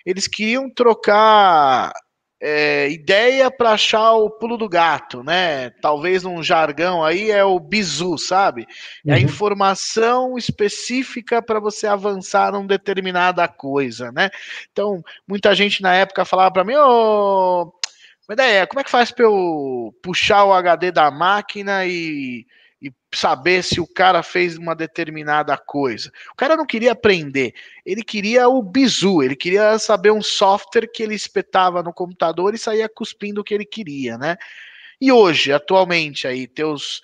[0.06, 1.92] Eles queriam trocar
[2.40, 5.72] é, ideia para achar o pulo do gato, né?
[5.82, 8.68] Talvez num jargão aí é o bizu, sabe?
[9.06, 9.22] É a uhum.
[9.22, 14.30] informação específica para você avançar numa determinada coisa, né?
[14.72, 17.74] Então, muita gente na época falava para mim, ô,
[18.30, 22.46] oh, ideia, como é que faz para eu puxar o HD da máquina e
[23.14, 26.12] saber se o cara fez uma determinada coisa.
[26.32, 27.54] O cara não queria aprender,
[27.86, 32.58] ele queria o bizu, ele queria saber um software que ele espetava no computador e
[32.58, 34.38] saía cuspindo o que ele queria, né?
[35.00, 37.02] E hoje, atualmente, aí, teus,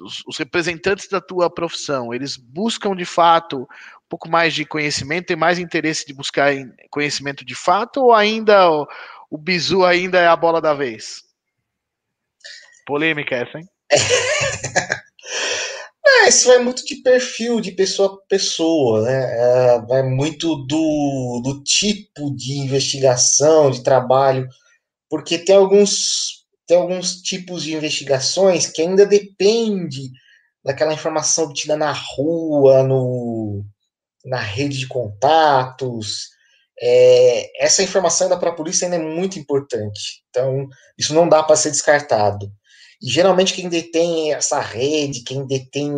[0.00, 5.36] os, representantes da tua profissão, eles buscam de fato um pouco mais de conhecimento, tem
[5.36, 6.50] mais interesse de buscar
[6.90, 8.88] conhecimento de fato, ou ainda o,
[9.30, 11.22] o bizu ainda é a bola da vez?
[12.86, 13.68] Polêmica essa, hein?
[16.06, 19.76] É, isso vai muito de perfil, de pessoa a pessoa, né?
[19.76, 24.48] É, vai muito do, do tipo de investigação, de trabalho,
[25.10, 30.10] porque tem alguns, tem alguns tipos de investigações que ainda depende
[30.64, 33.64] daquela informação obtida na rua, no,
[34.24, 36.28] na rede de contatos.
[36.80, 40.22] é, essa informação ainda para a polícia ainda é muito importante.
[40.30, 40.68] Então,
[40.98, 42.52] isso não dá para ser descartado.
[43.00, 45.92] E geralmente quem detém essa rede, quem detém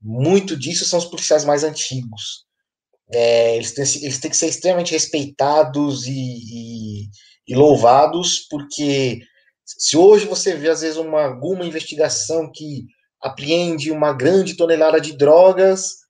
[0.00, 2.44] muito disso são os policiais mais antigos.
[3.12, 7.08] É, eles, têm, eles têm que ser extremamente respeitados e, e,
[7.48, 9.20] e, louvados, porque
[9.64, 12.86] se hoje você vê, às vezes, uma, alguma investigação que
[13.20, 16.04] apreende uma grande tonelada de drogas,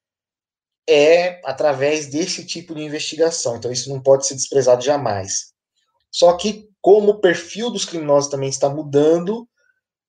[0.88, 3.56] é através desse tipo de investigação.
[3.56, 5.52] Então, isso não pode ser desprezado jamais.
[6.10, 9.48] Só que, como o perfil dos criminosos também está mudando,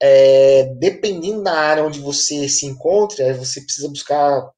[0.02, 4.50] é, dependendo da área onde você se encontra, você precisa buscar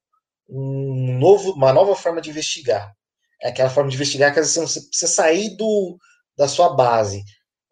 [0.48, 2.92] um novo, uma nova forma de investigar.
[3.40, 5.96] É aquela forma de investigar que às vezes você precisa sair do,
[6.36, 7.22] da sua base.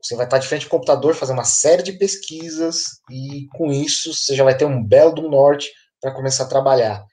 [0.03, 4.15] Você vai estar de frente ao computador, fazer uma série de pesquisas, e com isso
[4.15, 5.69] você já vai ter um belo do norte
[6.01, 7.05] para começar a trabalhar.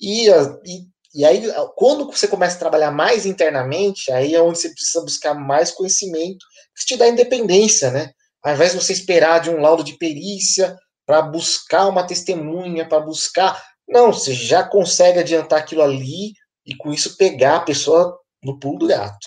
[0.00, 1.42] E, e, e, aí,
[1.74, 6.44] quando você começa a trabalhar mais internamente, aí é onde você precisa buscar mais conhecimento,
[6.76, 8.12] que te dá independência, né?
[8.46, 13.00] Ao invés de você esperar de um laudo de perícia para buscar uma testemunha, para
[13.00, 13.60] buscar.
[13.88, 16.32] Não, você já consegue adiantar aquilo ali
[16.64, 19.26] e com isso pegar a pessoa no pulo do gato.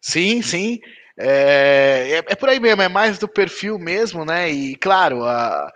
[0.00, 0.78] Sim, sim.
[1.18, 4.50] É, é, é, por aí mesmo, é mais do perfil mesmo, né?
[4.50, 5.70] E claro, a,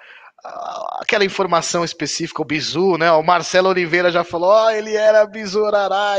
[1.00, 3.10] aquela informação específica, o bizu, né?
[3.12, 5.60] O Marcelo Oliveira já falou, ó, oh, ele era bizu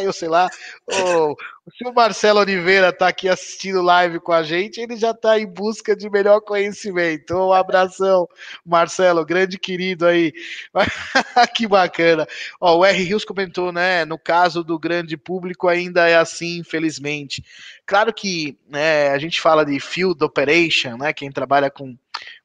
[0.01, 0.49] eu sei lá.
[0.87, 1.35] Oh,
[1.77, 5.45] se o Marcelo Oliveira tá aqui assistindo live com a gente, ele já tá em
[5.45, 7.33] busca de melhor conhecimento.
[7.33, 8.27] Um abração,
[8.65, 10.33] Marcelo, grande querido aí.
[11.55, 12.27] que bacana.
[12.59, 13.03] Ó, o R.
[13.03, 14.05] Rios comentou, né?
[14.05, 17.43] No caso do grande público, ainda é assim, infelizmente.
[17.85, 21.13] Claro que né, a gente fala de field operation, né?
[21.13, 21.95] Quem trabalha com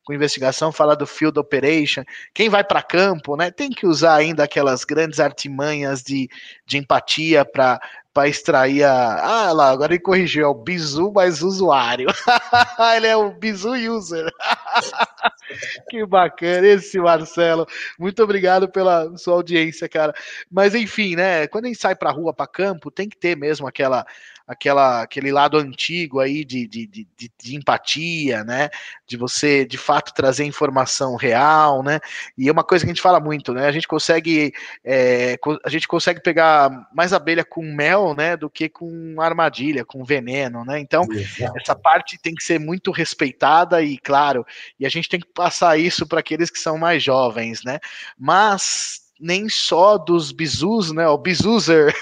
[0.06, 2.04] com investigação, fala do field operation.
[2.32, 6.30] Quem vai para campo, né, tem que usar ainda aquelas grandes artimanhas de,
[6.64, 7.80] de empatia para
[8.16, 9.20] para extrair a.
[9.20, 12.08] Ah, lá, agora ele corrigiu, é o bizu mais usuário.
[12.96, 14.32] ele é o bizu user.
[15.90, 17.66] que bacana, esse Marcelo.
[17.98, 20.14] Muito obrigado pela sua audiência, cara.
[20.50, 21.46] Mas enfim, né?
[21.46, 24.06] Quando a gente sai para rua, para campo, tem que ter mesmo aquela
[24.46, 28.70] aquela, aquele lado antigo aí de, de, de, de, empatia, né?
[29.06, 31.98] De você de fato trazer informação real, né?
[32.38, 33.66] E é uma coisa que a gente fala muito, né?
[33.66, 34.52] A gente consegue
[34.84, 38.36] é, a gente consegue pegar mais abelha com mel, né?
[38.36, 40.78] Do que com armadilha, com veneno, né?
[40.78, 41.58] Então Exato.
[41.58, 44.44] essa parte tem que ser muito respeitada e claro,
[44.78, 47.78] e a gente tem que passar isso para aqueles que são mais jovens, né?
[48.18, 51.08] Mas nem só dos bizus, né?
[51.08, 51.94] O bizuzer.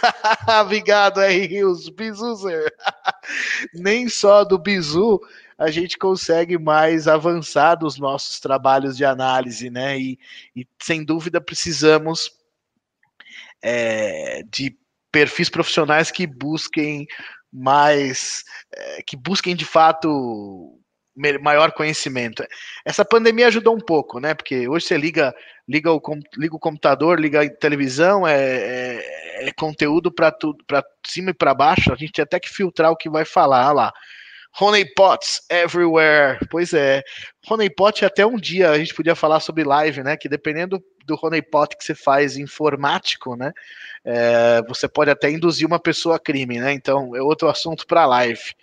[0.61, 1.47] Obrigado, R.
[1.47, 2.73] Rios, bizuzer.
[3.75, 5.21] nem só do bizu
[5.57, 9.99] a gente consegue mais avançar dos nossos trabalhos de análise, né?
[9.99, 10.19] E,
[10.55, 12.33] e sem dúvida precisamos
[13.63, 14.77] é, de
[15.15, 17.07] perfis profissionais que busquem
[17.53, 18.43] mais,
[18.75, 20.77] é, que busquem de fato
[21.41, 22.45] maior conhecimento.
[22.85, 24.35] Essa pandemia ajudou um pouco, né?
[24.35, 25.33] Porque hoje você liga,
[25.69, 26.03] liga, o,
[26.37, 31.35] liga o computador, liga a televisão, é, é, é conteúdo para tudo, para cima e
[31.35, 31.93] para baixo.
[31.93, 33.93] A gente tem até que filtrar o que vai falar lá.
[34.61, 36.39] Honeypots everywhere.
[36.51, 37.03] Pois é.
[37.49, 40.17] Honeypot até um dia a gente podia falar sobre live, né?
[40.17, 43.53] Que dependendo do honeypot que você faz informático, né?
[44.05, 46.73] É, você pode até induzir uma pessoa a crime, né?
[46.73, 48.55] Então é outro assunto para live.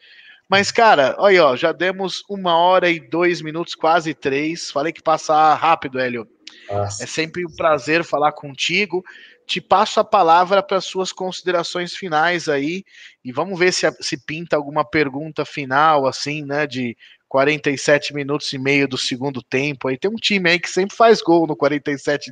[0.52, 4.70] Mas, cara, olha aí, ó, já demos uma hora e dois minutos, quase três.
[4.70, 6.28] Falei que passar rápido, Hélio.
[6.70, 7.04] Nossa.
[7.04, 9.02] É sempre um prazer falar contigo.
[9.46, 12.84] Te passo a palavra para suas considerações finais aí.
[13.24, 16.66] E vamos ver se, se pinta alguma pergunta final, assim, né?
[16.66, 16.96] De
[17.32, 19.88] 47 minutos e meio do segundo tempo.
[19.88, 22.30] Aí tem um time aí que sempre faz gol no 47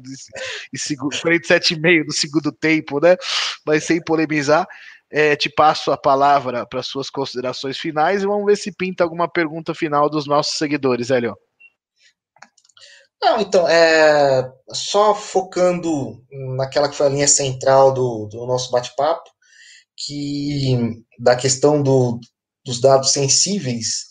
[0.73, 3.15] e 47 e meio do segundo tempo, né?
[3.65, 4.67] Mas sem polemizar.
[5.11, 9.27] É, te passo a palavra para suas considerações finais e vamos ver se pinta alguma
[9.27, 11.35] pergunta final dos nossos seguidores, Hélio.
[13.21, 16.23] Não, então, é, só focando
[16.55, 19.29] naquela que foi a linha central do, do nosso bate-papo,
[19.97, 22.19] que da questão do,
[22.65, 24.07] dos dados sensíveis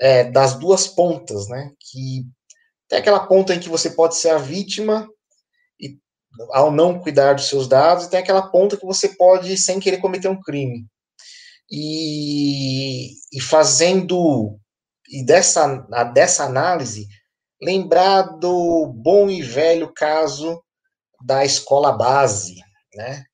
[0.00, 1.70] é, das duas pontas, né?
[1.80, 2.24] Que
[2.88, 5.08] tem aquela ponta em que você pode ser a vítima
[6.52, 9.98] ao não cuidar dos seus dados, e tem aquela ponta que você pode, sem querer,
[9.98, 10.86] cometer um crime.
[11.70, 14.58] E, e fazendo,
[15.10, 15.66] e dessa,
[16.12, 17.06] dessa análise,
[17.60, 20.62] lembrar do bom e velho caso
[21.24, 22.56] da escola base,
[22.94, 23.24] né?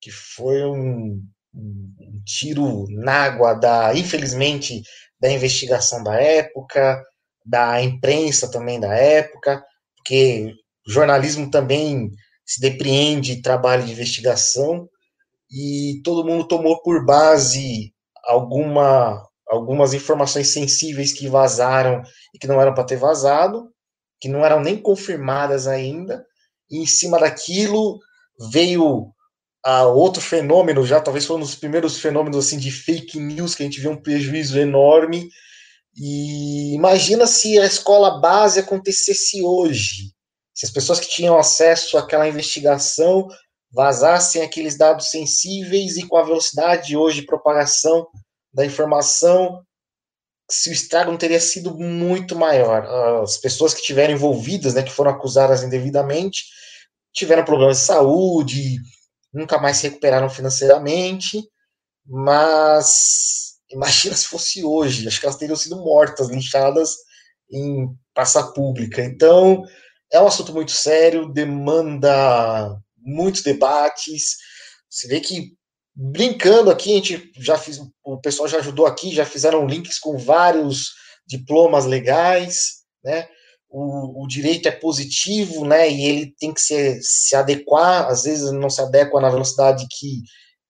[0.00, 1.22] Que foi um,
[1.54, 4.82] um tiro na água da, infelizmente,
[5.20, 7.02] da investigação da época,
[7.44, 9.62] da imprensa também da época,
[9.96, 10.54] porque
[10.86, 12.10] o jornalismo também
[12.44, 14.88] se depreende trabalho de investigação
[15.50, 17.94] e todo mundo tomou por base
[18.24, 22.02] alguma, algumas informações sensíveis que vazaram
[22.34, 23.70] e que não eram para ter vazado,
[24.20, 26.24] que não eram nem confirmadas ainda,
[26.70, 27.98] e em cima daquilo
[28.50, 29.12] veio
[29.64, 33.62] a outro fenômeno, já talvez foi um dos primeiros fenômenos assim de fake news que
[33.62, 35.28] a gente viu um prejuízo enorme.
[35.96, 40.12] E imagina se a escola base acontecesse hoje,
[40.52, 43.28] se as pessoas que tinham acesso àquela investigação
[43.72, 48.06] vazassem aqueles dados sensíveis e com a velocidade de hoje de propagação
[48.54, 49.62] da informação,
[50.50, 52.86] se o estrago não teria sido muito maior.
[53.22, 56.44] As pessoas que tiveram envolvidas, né, que foram acusadas indevidamente,
[57.12, 58.76] tiveram problemas de saúde,
[59.32, 61.42] nunca mais se recuperaram financeiramente,
[62.06, 66.94] mas imagina se fosse hoje, acho que elas teriam sido mortas, linchadas
[67.50, 69.02] em praça pública.
[69.02, 69.62] Então,
[70.12, 74.36] é um assunto muito sério, demanda muitos debates.
[74.88, 75.52] Você vê que
[75.94, 80.18] brincando aqui, a gente já fiz, o pessoal já ajudou aqui, já fizeram links com
[80.18, 80.92] vários
[81.26, 83.28] diplomas legais, né?
[83.68, 85.90] O, o, direito é positivo, né?
[85.90, 90.22] E ele tem que se, se adequar, às vezes não se adequa na velocidade que,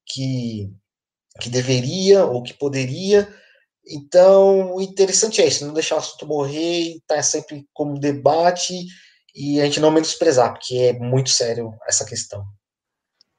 [0.06, 0.70] que,
[1.40, 3.28] que deveria ou que poderia.
[3.86, 8.74] Então, o interessante é isso, não deixar o assunto morrer estar tá sempre como debate
[9.34, 12.42] e a gente não menosprezar, porque é muito sério essa questão.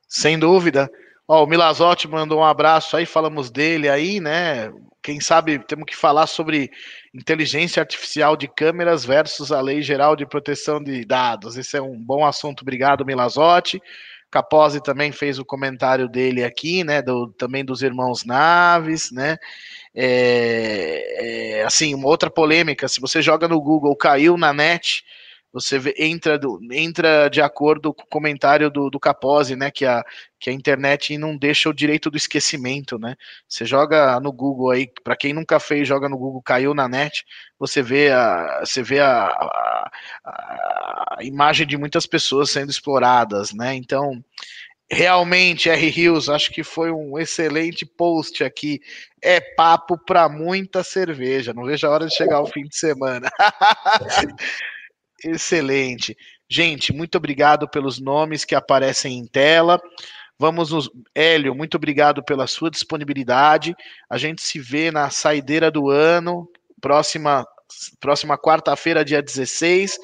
[0.08, 0.90] Sem dúvida.
[1.28, 4.72] Ó, o Milazotti mandou um abraço aí, falamos dele aí, né?
[5.02, 6.70] Quem sabe temos que falar sobre
[7.14, 11.58] inteligência artificial de câmeras versus a Lei Geral de Proteção de Dados.
[11.58, 12.62] Esse é um bom assunto.
[12.62, 13.82] Obrigado, Milazotti.
[14.30, 17.02] Capozzi também fez o comentário dele aqui, né?
[17.02, 19.38] Do, também dos irmãos Naves, né?
[19.96, 22.88] É, é, assim, uma outra polêmica.
[22.88, 25.04] Se você joga no Google, caiu na net
[25.56, 29.86] você vê, entra, do, entra de acordo com o comentário do, do Capozzi, né, que
[29.86, 30.03] a,
[30.38, 33.16] que a internet não deixa o direito do esquecimento, né?
[33.47, 37.24] Você joga no Google aí, para quem nunca fez, joga no Google, caiu na net,
[37.58, 39.91] você vê a, você vê a, a,
[41.20, 43.74] a imagem de muitas pessoas sendo exploradas, né?
[43.76, 44.22] Então,
[44.91, 45.88] realmente, R.
[45.88, 48.82] Rios, acho que foi um excelente post aqui.
[49.22, 51.53] É papo para muita cerveja.
[51.53, 53.30] Não vejo a hora de chegar o fim de semana.
[55.24, 56.16] Excelente.
[56.49, 59.82] Gente, muito obrigado pelos nomes que aparecem em tela.
[60.38, 60.89] Vamos nos.
[61.13, 63.76] Hélio, muito obrigado pela sua disponibilidade.
[64.09, 66.47] A gente se vê na saideira do ano,
[66.82, 67.45] próxima,
[67.99, 69.97] próxima quarta-feira, dia 16,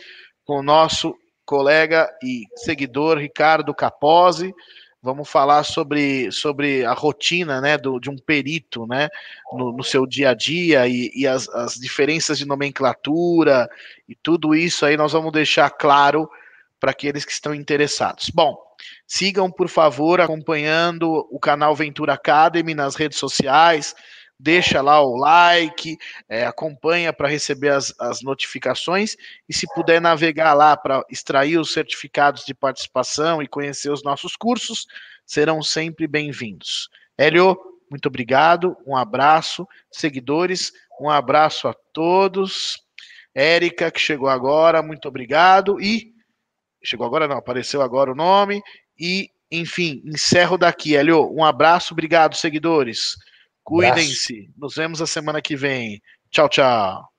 [0.46, 1.14] com o nosso
[1.46, 4.54] colega e seguidor Ricardo Capozzi
[5.02, 9.10] vamos falar sobre, sobre a rotina né, do, de um perito né,
[9.52, 13.70] no, no seu dia a dia e, e as, as, diferenças de nomenclatura
[14.08, 16.30] e tudo isso aí nós vamos deixar claro
[16.80, 18.30] para aqueles que estão interessados.
[18.30, 18.58] Bom,
[19.08, 23.96] sigam, por favor, acompanhando o canal Ventura Academy nas redes sociais
[24.42, 29.16] deixa lá o like, é, acompanha para receber as, as notificações
[29.48, 34.36] e se puder navegar lá para extrair os certificados de participação e conhecer os nossos
[34.36, 34.88] cursos,
[35.26, 36.90] serão sempre bem-vindos.
[37.16, 37.56] Hélio,
[37.90, 42.80] muito obrigado, um abraço, seguidores, um abraço a todos.
[43.36, 45.80] Érica, que chegou agora, muito obrigado.
[45.80, 46.14] E
[46.84, 48.62] chegou agora, não, apareceu agora o nome.
[49.00, 51.32] E, enfim, encerro daqui, Hélio.
[51.32, 53.16] Um abraço, obrigado, seguidores.
[53.64, 54.50] Cuidem-se.
[54.58, 56.02] Nos vemos a semana que vem.
[56.30, 57.11] Tchau, tchau.